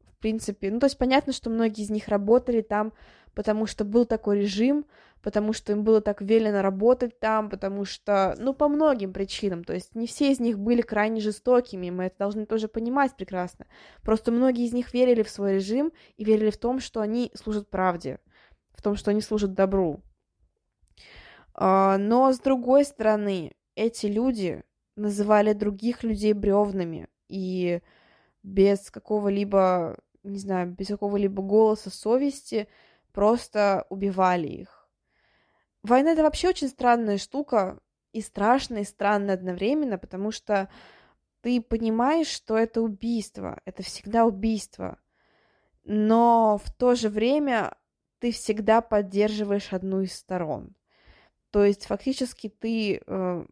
в 0.00 0.18
принципе... 0.18 0.70
Ну, 0.70 0.80
то 0.80 0.86
есть 0.86 0.98
понятно, 0.98 1.32
что 1.32 1.50
многие 1.50 1.82
из 1.82 1.90
них 1.90 2.08
работали 2.08 2.62
там, 2.62 2.92
потому 3.34 3.66
что 3.66 3.84
был 3.84 4.06
такой 4.06 4.40
режим, 4.40 4.86
потому 5.22 5.52
что 5.52 5.72
им 5.72 5.84
было 5.84 6.00
так 6.00 6.20
велено 6.20 6.60
работать 6.62 7.18
там, 7.18 7.48
потому 7.48 7.84
что, 7.84 8.34
ну, 8.38 8.52
по 8.52 8.68
многим 8.68 9.12
причинам, 9.12 9.64
то 9.64 9.72
есть 9.72 9.94
не 9.94 10.06
все 10.06 10.30
из 10.30 10.38
них 10.38 10.58
были 10.58 10.82
крайне 10.82 11.20
жестокими, 11.20 11.90
мы 11.90 12.04
это 12.04 12.18
должны 12.18 12.46
тоже 12.46 12.68
понимать 12.68 13.16
прекрасно. 13.16 13.66
Просто 14.02 14.32
многие 14.32 14.66
из 14.66 14.72
них 14.72 14.92
верили 14.92 15.22
в 15.22 15.30
свой 15.30 15.54
режим 15.54 15.92
и 16.16 16.24
верили 16.24 16.50
в 16.50 16.58
том, 16.58 16.78
что 16.78 17.00
они 17.00 17.32
служат 17.34 17.70
правде, 17.70 18.18
в 18.72 18.82
том, 18.82 18.96
что 18.96 19.10
они 19.10 19.22
служат 19.22 19.54
добру. 19.54 20.02
А, 21.54 21.96
но, 21.98 22.32
с 22.32 22.38
другой 22.38 22.84
стороны, 22.84 23.52
эти 23.76 24.06
люди 24.06 24.62
называли 24.96 25.52
других 25.52 26.02
людей 26.02 26.32
бревнами 26.32 27.08
и 27.28 27.80
без 28.42 28.90
какого-либо, 28.90 29.96
не 30.22 30.38
знаю, 30.38 30.70
без 30.70 30.88
какого-либо 30.88 31.42
голоса 31.42 31.90
совести 31.90 32.68
просто 33.14 33.86
убивали 33.88 34.48
их. 34.48 34.90
Война 35.82 36.12
это 36.12 36.22
вообще 36.22 36.48
очень 36.48 36.68
странная 36.68 37.16
штука, 37.16 37.78
и 38.12 38.20
страшная, 38.20 38.82
и 38.82 38.84
странная 38.84 39.34
одновременно, 39.34 39.98
потому 39.98 40.30
что 40.30 40.68
ты 41.40 41.60
понимаешь, 41.60 42.28
что 42.28 42.56
это 42.56 42.80
убийство, 42.80 43.60
это 43.64 43.82
всегда 43.82 44.24
убийство, 44.24 44.98
но 45.84 46.60
в 46.62 46.72
то 46.74 46.94
же 46.94 47.08
время 47.08 47.76
ты 48.18 48.30
всегда 48.32 48.80
поддерживаешь 48.80 49.72
одну 49.72 50.00
из 50.00 50.14
сторон. 50.14 50.74
То 51.50 51.64
есть 51.64 51.86
фактически 51.86 52.48
ты 52.48 53.00
э, 53.04 53.44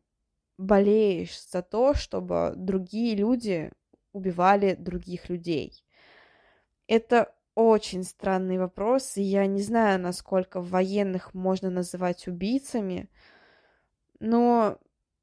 болеешь 0.59 1.41
за 1.49 1.63
то, 1.63 1.95
чтобы 1.95 2.55
другие 2.57 3.15
люди 3.15 3.71
убивали 4.13 4.75
других 4.75 5.29
людей. 5.29 5.85
Это 6.87 7.35
очень 7.55 8.05
странный 8.05 8.59
вопрос, 8.59 9.17
и 9.17 9.23
я 9.23 9.47
не 9.47 9.63
знаю, 9.63 10.01
насколько 10.01 10.61
военных 10.61 11.35
можно 11.35 11.71
называть 11.71 12.27
убийцами, 12.27 13.09
но 14.21 14.79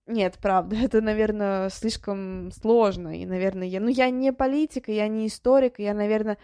нет, 0.06 0.38
правда, 0.42 0.76
это, 0.82 1.02
наверное, 1.02 1.70
слишком 1.70 2.52
сложно, 2.52 3.20
и, 3.20 3.26
наверное, 3.26 3.68
я, 3.68 3.80
ну, 3.80 3.88
я 3.90 4.10
не 4.10 4.34
политик, 4.34 4.90
я 4.90 5.08
не 5.08 5.28
историк, 5.28 5.80
я, 5.80 5.94
наверное, 5.94 6.38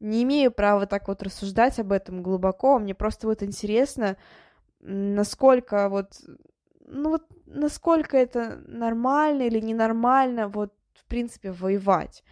не 0.00 0.22
имею 0.22 0.50
права 0.50 0.86
так 0.86 1.08
вот 1.08 1.22
рассуждать 1.22 1.78
об 1.78 1.92
этом 1.92 2.22
глубоко, 2.22 2.78
мне 2.78 2.94
просто 2.94 3.26
вот 3.26 3.42
интересно, 3.42 4.16
насколько 4.80 5.90
вот 5.90 6.14
ну 6.90 7.10
вот 7.10 7.22
насколько 7.46 8.16
это 8.16 8.62
нормально 8.66 9.42
или 9.42 9.60
ненормально, 9.60 10.48
вот, 10.48 10.72
в 10.94 11.04
принципе, 11.06 11.52
воевать. 11.52 12.24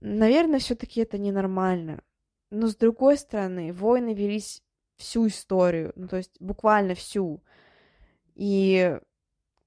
Наверное, 0.00 0.58
все-таки 0.58 1.00
это 1.00 1.18
ненормально. 1.18 2.02
Но 2.50 2.66
с 2.68 2.76
другой 2.76 3.16
стороны, 3.16 3.72
войны 3.72 4.14
велись 4.14 4.62
всю 4.96 5.28
историю, 5.28 5.92
ну 5.96 6.08
то 6.08 6.16
есть 6.16 6.32
буквально 6.40 6.94
всю. 6.94 7.42
И 8.34 8.98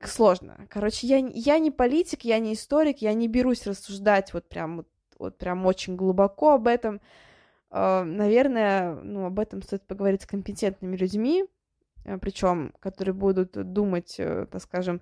сложно. 0.02 0.68
Короче, 0.70 1.08
я, 1.08 1.18
я 1.18 1.60
не 1.60 1.72
политик, 1.72 2.24
я 2.24 2.40
не 2.40 2.54
историк, 2.54 3.00
я 3.00 3.14
не 3.14 3.28
берусь 3.28 3.66
рассуждать 3.66 4.34
вот 4.34 4.48
прям 4.50 4.78
вот, 4.78 4.88
вот 5.18 5.38
прям 5.38 5.66
очень 5.66 5.96
глубоко 5.96 6.54
об 6.54 6.68
этом. 6.68 7.02
Uh, 7.72 8.04
наверное, 8.04 8.94
ну, 8.96 9.26
об 9.26 9.40
этом 9.40 9.64
стоит 9.64 9.82
поговорить 9.88 10.22
с 10.22 10.28
компетентными 10.28 10.96
людьми, 10.96 11.46
Э, 11.46 11.63
причем, 12.22 12.74
которые 12.80 13.14
будут 13.14 13.52
думать, 13.74 14.16
э, 14.18 14.48
так 14.52 14.62
скажем, 14.62 15.02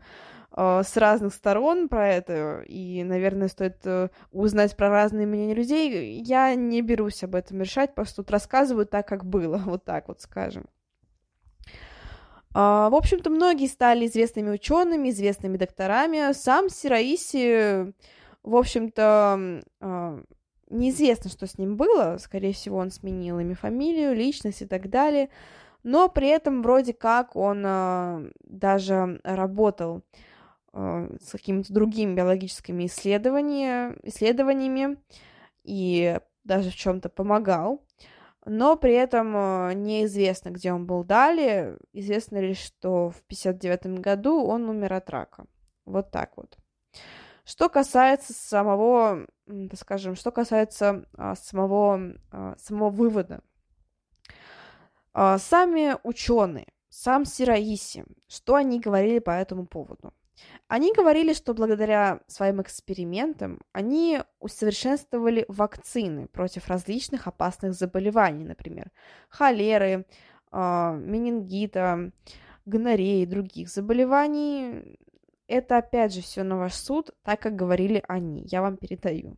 э, 0.56 0.82
с 0.84 0.98
разных 0.98 1.34
сторон 1.34 1.90
про 1.90 2.08
это, 2.10 2.64
и, 2.68 3.04
наверное, 3.04 3.48
стоит 3.48 3.86
узнать 4.32 4.76
про 4.76 4.90
разные 4.90 5.28
мнения 5.28 5.54
людей, 5.54 6.22
я 6.22 6.56
не 6.56 6.82
берусь 6.82 7.24
об 7.24 7.36
этом 7.36 7.62
решать, 7.62 7.96
просто 7.96 8.18
тут 8.18 8.32
рассказываю 8.32 8.86
так, 8.86 9.08
как 9.08 9.26
было, 9.26 9.58
вот 9.66 9.84
так 9.86 10.08
вот 10.08 10.22
скажем. 10.22 10.66
А, 12.54 12.90
в 12.90 12.96
общем-то, 12.96 13.30
многие 13.30 13.68
стали 13.68 14.08
известными 14.08 14.52
учеными, 14.52 15.10
известными 15.10 15.58
докторами. 15.58 16.34
Сам 16.34 16.70
Сираиси, 16.70 17.94
в 18.44 18.56
общем-то, 18.56 19.62
а, 19.80 20.24
неизвестно, 20.70 21.30
что 21.30 21.48
с 21.48 21.58
ним 21.58 21.78
было. 21.78 22.18
Скорее 22.20 22.54
всего, 22.54 22.78
он 22.78 22.92
сменил 22.92 23.40
имя, 23.40 23.56
фамилию, 23.56 24.16
личность 24.16 24.62
и 24.62 24.66
так 24.66 24.90
далее 24.90 25.30
но 25.84 26.10
при 26.10 26.28
этом 26.28 26.62
вроде 26.62 26.94
как 26.94 27.36
он 27.36 27.63
э, 27.65 28.32
даже 28.44 29.20
работал 29.24 30.04
э, 30.74 31.17
с 31.22 31.32
какими-то 31.32 31.74
другими 31.74 32.13
биологическими 32.13 32.86
исследования, 32.86 33.98
исследованиями 34.04 34.98
и 35.63 36.20
даже 36.44 36.70
в 36.70 36.76
чем-то 36.76 37.10
помогал. 37.10 37.84
Но 38.46 38.76
при 38.76 38.94
этом 38.94 39.36
э, 39.36 39.74
неизвестно, 39.74 40.50
где 40.50 40.74
он 40.74 40.86
был 40.86 41.04
далее. 41.04 41.78
Известно 41.94 42.38
лишь, 42.39 42.60
что 42.60 43.10
в 43.10 43.22
1959 43.26 44.02
году 44.02 44.44
он 44.44 44.70
умер 44.70 44.94
от 44.94 45.10
рака. 45.10 45.46
Вот 45.86 46.12
так 46.12 46.38
вот. 46.38 46.58
Что 47.44 47.70
касается 47.70 48.34
самого, 48.34 49.28
скажем, 49.74 50.15
что 50.15 50.32
касается 50.32 51.06
а, 51.17 51.36
самого, 51.36 52.13
а, 52.32 52.56
самого 52.58 52.89
вывода 52.89 53.41
сами 55.13 55.97
ученые, 56.04 56.67
сам 56.89 57.26
Сираиси, 57.26 58.06
что 58.28 58.56
они 58.56 58.80
говорили 58.80 59.19
по 59.19 59.32
этому 59.32 59.65
поводу? 59.65 60.13
Они 60.67 60.93
говорили, 60.93 61.34
что 61.34 61.54
благодаря 61.54 62.21
своим 62.28 62.62
экспериментам 62.62 63.60
они 63.74 64.21
усовершенствовали 64.39 65.45
вакцины 65.47 66.28
против 66.28 66.67
различных 66.67 67.28
опасных 67.28 67.74
заболеваний, 67.74 68.45
например, 68.45 68.91
холеры, 69.30 70.06
а, 70.52 70.93
менингита, 70.93 72.12
гонореи 72.65 73.24
и 73.24 73.26
других 73.26 73.69
заболеваний. 73.69 74.97
Это 75.47 75.78
опять 75.78 76.13
же 76.13 76.21
все 76.21 76.43
на 76.43 76.58
ваш 76.58 76.74
суд, 76.74 77.12
так 77.24 77.41
как 77.41 77.56
говорили 77.56 78.04
они. 78.08 78.43
Я 78.50 78.62
вам 78.62 78.78
передаю. 78.78 79.36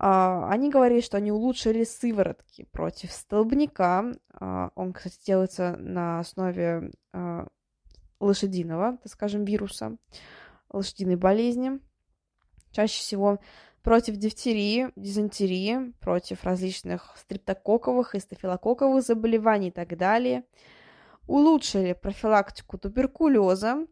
А, 0.00 0.48
они 0.48 0.70
говорили, 0.70 1.00
что 1.00 1.16
они 1.16 1.32
улучшили 1.32 1.82
сыворотки 1.82 2.68
против 2.70 3.10
столбняка. 3.10 4.12
А, 4.32 4.70
он, 4.76 4.92
кстати, 4.92 5.18
делается 5.26 5.76
на 5.76 6.20
основе 6.20 6.92
а, 7.12 7.48
лошадиного, 8.20 8.98
так 8.98 9.10
скажем, 9.12 9.44
вируса, 9.44 9.96
лошадиной 10.70 11.16
болезни. 11.16 11.80
Чаще 12.70 13.00
всего 13.00 13.40
против 13.82 14.16
дифтерии, 14.16 14.90
дизентерии, 14.94 15.92
против 15.98 16.44
различных 16.44 17.16
стрептококковых 17.16 18.14
и 18.14 18.20
стафилококковых 18.20 19.02
заболеваний 19.02 19.68
и 19.68 19.72
так 19.72 19.96
далее. 19.96 20.44
Улучшили 21.26 21.92
профилактику 21.92 22.78
туберкулеза 22.78 23.84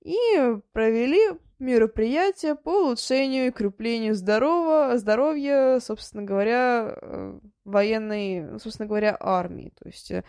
и 0.00 0.56
провели 0.70 1.40
мероприятия 1.60 2.54
по 2.54 2.70
улучшению 2.84 3.48
и 3.48 3.50
креплению 3.50 4.14
здорового, 4.14 4.96
здоровья, 4.98 5.78
собственно 5.80 6.22
говоря, 6.22 6.96
э, 7.00 7.38
военной, 7.64 8.58
собственно 8.58 8.88
говоря, 8.88 9.16
армии. 9.20 9.72
То 9.80 9.88
есть 9.88 10.10
э, 10.10 10.22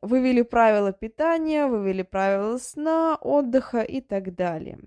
вывели 0.00 0.42
правила 0.42 0.92
питания, 0.92 1.66
вывели 1.66 2.02
правила 2.02 2.58
сна, 2.58 3.16
отдыха 3.20 3.82
и 3.82 4.00
так 4.00 4.34
далее. 4.34 4.78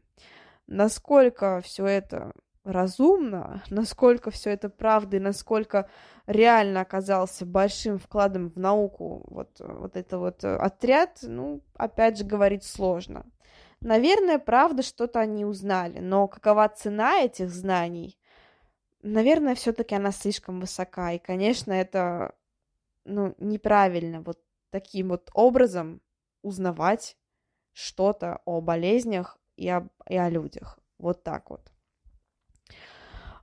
Насколько 0.67 1.61
все 1.63 1.85
это 1.85 2.33
разумно, 2.63 3.63
насколько 3.69 4.31
все 4.31 4.49
это 4.49 4.69
правда 4.69 5.17
и 5.17 5.19
насколько 5.19 5.87
реально 6.25 6.81
оказался 6.81 7.45
большим 7.45 7.99
вкладом 7.99 8.49
в 8.49 8.57
науку 8.57 9.23
вот, 9.27 9.49
вот 9.59 9.95
это 9.95 10.17
вот 10.17 10.43
э, 10.43 10.55
отряд, 10.55 11.19
ну, 11.21 11.61
опять 11.75 12.17
же, 12.17 12.25
говорить 12.25 12.63
сложно. 12.63 13.25
Наверное, 13.85 14.39
правда, 14.39 14.81
что-то 14.81 15.19
они 15.19 15.45
узнали, 15.45 15.99
но 15.99 16.27
какова 16.27 16.67
цена 16.69 17.21
этих 17.21 17.51
знаний? 17.51 18.17
Наверное, 19.03 19.53
все-таки 19.53 19.93
она 19.93 20.11
слишком 20.11 20.59
высока, 20.59 21.11
и, 21.11 21.19
конечно, 21.19 21.71
это 21.71 22.33
ну, 23.03 23.35
неправильно 23.37 24.21
вот 24.21 24.39
таким 24.71 25.09
вот 25.09 25.29
образом 25.35 26.01
узнавать 26.41 27.15
что-то 27.73 28.41
о 28.45 28.59
болезнях 28.59 29.37
и 29.55 29.69
о, 29.69 29.87
и 30.09 30.17
о 30.17 30.31
людях. 30.31 30.79
Вот 30.97 31.21
так 31.21 31.51
вот. 31.51 31.71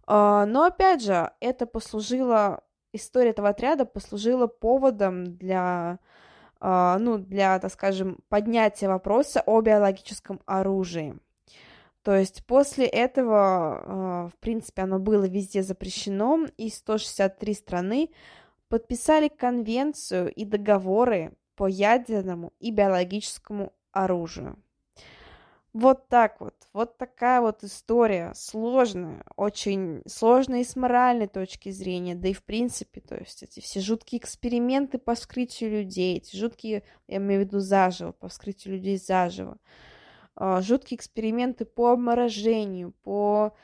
А, 0.08 0.44
но 0.46 0.64
опять 0.64 1.04
же, 1.04 1.30
это 1.38 1.66
послужило 1.66 2.64
история 2.92 3.30
этого 3.30 3.50
отряда 3.50 3.84
послужила 3.84 4.48
поводом 4.48 5.36
для, 5.36 6.00
ну, 6.62 7.18
для, 7.18 7.58
так 7.58 7.72
скажем, 7.72 8.18
поднятия 8.28 8.86
вопроса 8.88 9.42
о 9.44 9.60
биологическом 9.60 10.40
оружии. 10.46 11.18
То 12.02 12.14
есть 12.16 12.46
после 12.46 12.86
этого, 12.86 14.30
в 14.32 14.38
принципе, 14.38 14.82
оно 14.82 14.98
было 14.98 15.24
везде 15.24 15.62
запрещено, 15.62 16.46
и 16.56 16.70
163 16.70 17.54
страны 17.54 18.10
подписали 18.68 19.28
конвенцию 19.28 20.32
и 20.32 20.44
договоры 20.44 21.36
по 21.56 21.66
ядерному 21.66 22.52
и 22.60 22.70
биологическому 22.70 23.72
оружию. 23.92 24.56
Вот 25.72 26.08
так 26.08 26.38
вот. 26.40 26.54
Вот 26.74 26.98
такая 26.98 27.40
вот 27.40 27.64
история 27.64 28.32
сложная, 28.34 29.24
очень 29.36 30.02
сложная 30.06 30.60
и 30.60 30.64
с 30.64 30.76
моральной 30.76 31.28
точки 31.28 31.70
зрения, 31.70 32.14
да 32.14 32.28
и 32.28 32.34
в 32.34 32.44
принципе, 32.44 33.00
то 33.00 33.16
есть 33.16 33.42
эти 33.42 33.60
все 33.60 33.80
жуткие 33.80 34.20
эксперименты 34.20 34.98
по 34.98 35.14
вскрытию 35.14 35.70
людей, 35.70 36.18
эти 36.18 36.36
жуткие, 36.36 36.82
я 37.08 37.16
имею 37.16 37.42
в 37.42 37.44
виду 37.46 37.60
заживо, 37.60 38.12
по 38.12 38.28
вскрытию 38.28 38.74
людей 38.74 38.98
заживо, 38.98 39.56
а, 40.34 40.60
жуткие 40.60 40.98
эксперименты 40.98 41.64
по 41.64 41.92
обморожению, 41.92 42.92
по 43.02 43.56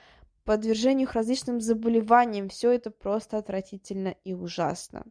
подвержению 0.44 1.08
их 1.08 1.14
различным 1.14 1.60
заболеваниям, 1.60 2.48
все 2.48 2.70
это 2.70 2.90
просто 2.90 3.36
отвратительно 3.36 4.14
и 4.24 4.32
ужасно. 4.32 5.04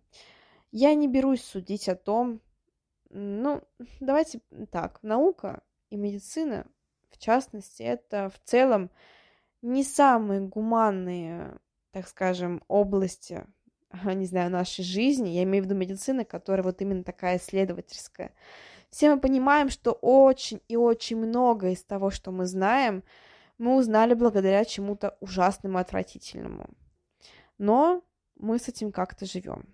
Я 0.72 0.96
не 0.96 1.08
берусь 1.08 1.44
судить 1.44 1.90
о 1.90 1.96
том, 1.96 2.42
ну, 3.12 3.62
давайте 4.00 4.42
так, 4.72 4.98
наука 5.04 5.62
и 5.92 5.96
медицина 5.96 6.66
в 7.18 7.24
частности, 7.24 7.84
это 7.84 8.30
в 8.30 8.40
целом 8.48 8.90
не 9.62 9.84
самые 9.84 10.42
гуманные, 10.42 11.58
так 11.92 12.08
скажем, 12.08 12.64
области, 12.68 13.46
не 14.04 14.26
знаю, 14.26 14.52
нашей 14.52 14.84
жизни. 14.84 15.30
Я 15.30 15.44
имею 15.44 15.64
в 15.64 15.66
виду 15.66 15.76
медицины, 15.76 16.26
которая 16.26 16.64
вот 16.64 16.82
именно 16.82 17.04
такая 17.04 17.38
исследовательская. 17.38 18.34
Все 18.90 19.14
мы 19.14 19.20
понимаем, 19.20 19.70
что 19.70 19.94
очень 19.94 20.62
и 20.68 20.76
очень 20.78 21.18
много 21.18 21.70
из 21.70 21.84
того, 21.84 22.12
что 22.12 22.32
мы 22.32 22.46
знаем, 22.46 23.04
мы 23.58 23.76
узнали 23.76 24.14
благодаря 24.14 24.64
чему-то 24.64 25.18
ужасному 25.20 25.80
и 25.80 25.82
отвратительному. 25.82 26.70
Но 27.58 28.04
мы 28.36 28.60
с 28.60 28.68
этим 28.68 28.92
как-то 28.92 29.26
живем. 29.26 29.66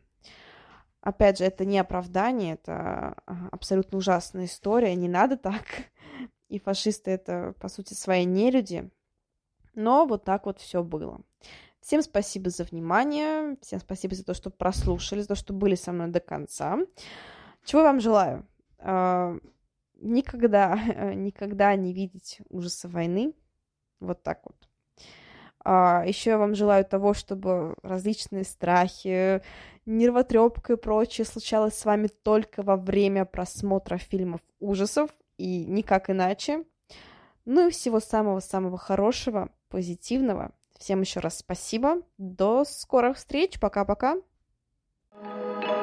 Опять 1.02 1.40
же, 1.40 1.44
это 1.44 1.66
не 1.66 1.80
оправдание, 1.80 2.54
это 2.54 3.18
абсолютно 3.52 3.98
ужасная 3.98 4.46
история, 4.46 4.96
не 4.96 5.10
надо 5.10 5.36
так 5.36 5.66
и 6.50 6.60
фашисты 6.60 7.12
это, 7.12 7.54
по 7.60 7.68
сути, 7.68 7.94
свои 7.94 8.26
нелюди. 8.26 8.90
Но 9.76 10.06
вот 10.06 10.24
так 10.24 10.46
вот 10.46 10.60
все 10.60 10.84
было. 10.84 11.22
Всем 11.82 12.02
спасибо 12.02 12.50
за 12.50 12.64
внимание, 12.64 13.58
всем 13.62 13.80
спасибо 13.80 14.16
за 14.16 14.24
то, 14.24 14.34
что 14.34 14.50
прослушали, 14.50 15.22
за 15.22 15.30
то, 15.30 15.36
что 15.36 15.54
были 15.54 15.76
со 15.76 15.92
мной 15.92 16.08
до 16.08 16.20
конца. 16.20 16.80
Чего 17.66 17.82
я 17.82 17.88
вам 17.88 18.00
желаю? 18.00 18.48
А, 18.80 19.36
никогда, 19.96 20.76
никогда 21.16 21.76
не 21.76 21.94
видеть 21.94 22.40
ужаса 22.50 22.88
войны. 22.88 23.34
Вот 24.00 24.24
так 24.24 24.42
вот. 24.46 24.56
А, 25.66 26.04
еще 26.06 26.32
я 26.32 26.38
вам 26.38 26.56
желаю 26.56 26.86
того, 26.86 27.14
чтобы 27.14 27.76
различные 27.84 28.44
страхи, 28.44 29.42
нервотрепка 29.86 30.74
и 30.74 30.78
прочее 30.78 31.26
случалось 31.26 31.78
с 31.78 31.86
вами 31.86 32.08
только 32.08 32.64
во 32.64 32.76
время 32.76 33.26
просмотра 33.26 33.98
фильмов 33.98 34.42
ужасов, 34.60 35.10
и 35.38 35.66
никак 35.66 36.10
иначе. 36.10 36.64
Ну 37.46 37.68
и 37.68 37.72
всего 37.72 38.00
самого-самого 38.00 38.78
хорошего, 38.78 39.50
позитивного. 39.70 40.52
Всем 40.78 41.02
еще 41.02 41.20
раз 41.20 41.40
спасибо. 41.40 42.02
До 42.18 42.66
скорых 42.66 43.18
встреч. 43.18 43.60
Пока-пока. 43.60 44.18
thank 45.16 45.68
you 45.68 45.83